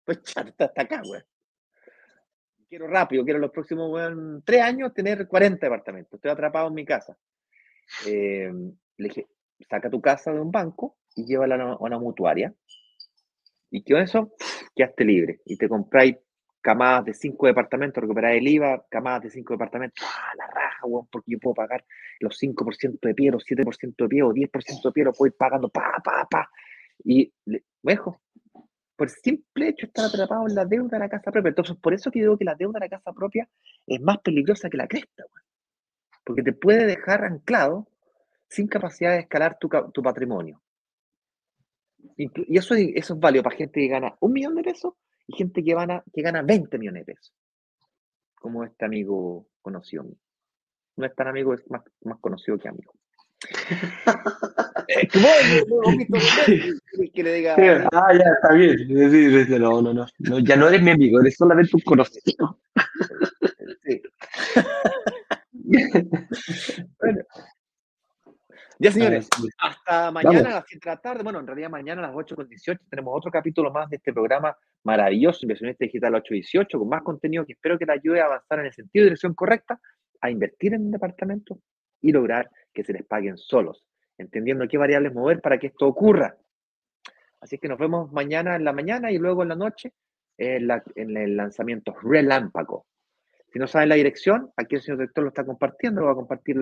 [0.06, 1.22] Pues chata, hasta acá, güey.
[2.70, 3.98] Quiero rápido, quiero los próximos
[4.44, 6.14] tres años tener 40 departamentos.
[6.16, 7.18] Estoy atrapado en mi casa.
[8.06, 8.52] Eh,
[8.98, 9.28] le dije,
[9.70, 12.54] saca tu casa de un banco y llévala a una, mutuaria.
[13.72, 14.34] Y con eso,
[14.76, 15.42] quedaste libre.
[15.46, 16.18] Y te compráis
[16.62, 21.32] camadas de cinco departamentos, recuperar el IVA, camadas de cinco departamentos, ¡ah, la raja, porque
[21.32, 21.86] yo puedo pagar
[22.20, 25.38] los 5% de pie, los 7% de pie o 10% de pie, lo puedo ir
[25.38, 26.50] pagando, pa, pa, pa.
[27.06, 27.32] Y,
[27.82, 28.20] dejo,
[28.98, 31.50] por simple hecho estar atrapado en la deuda de la casa propia.
[31.50, 33.48] Entonces, por eso que digo que la deuda de la casa propia
[33.86, 35.24] es más peligrosa que la cresta,
[36.26, 37.88] porque te puede dejar anclado
[38.50, 40.62] sin capacidad de escalar tu, tu patrimonio.
[42.18, 44.96] Y eso, eso es válido para gente que gana un millón de pesos
[45.28, 47.36] y gente que, gana, que gana 20 millones de pesos,
[48.36, 50.18] como este amigo conocido mío.
[50.96, 52.94] No es tan amigo, es más, más conocido que amigo.
[54.88, 55.08] Eh,
[57.14, 57.56] que le diga.
[57.92, 58.78] Ah, ya, está bien.
[59.60, 60.08] No, no, no,
[60.40, 62.60] Ya no eres mi amigo, eres solamente un conocido.
[63.84, 64.02] Sí.
[67.00, 67.24] bueno,
[68.80, 69.28] ya, señores,
[69.58, 71.24] hasta mañana a las 7 de la tarde.
[71.24, 74.14] Bueno, en realidad mañana a las 8 con 18 tenemos otro capítulo más de este
[74.14, 78.60] programa maravilloso, Inversionista Digital 818, con más contenido que espero que te ayude a avanzar
[78.60, 79.80] en el sentido de dirección correcta,
[80.22, 81.60] a invertir en un departamento
[82.02, 83.84] y lograr que se les paguen solos,
[84.18, 86.38] entendiendo qué variables mover para que esto ocurra.
[87.42, 89.94] Así que nos vemos mañana en la mañana y luego en la noche
[90.38, 92.86] en, el lanzamiento relámpago.
[93.52, 96.16] Si no saben la dirección, aquí el señor director lo está compartiendo, lo va a
[96.16, 96.58] compartir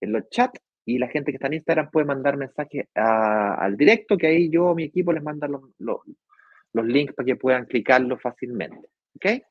[0.00, 4.16] en los chats y la gente que está en Instagram puede mandar mensajes al directo,
[4.16, 8.88] que ahí yo, mi equipo, les manda los, los, links para que puedan clicarlo fácilmente.
[9.16, 9.42] ¿Ok?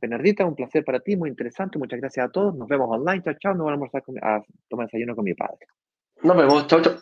[0.00, 1.78] Bernardita, un placer para ti, muy interesante.
[1.78, 2.54] Muchas gracias a todos.
[2.54, 3.22] Nos vemos online.
[3.22, 3.54] Chao, chao.
[3.54, 3.98] Nos vamos a,
[4.36, 5.66] a tomar desayuno con mi padre.
[6.22, 6.66] Nos vemos.
[6.66, 6.94] Chao, chao.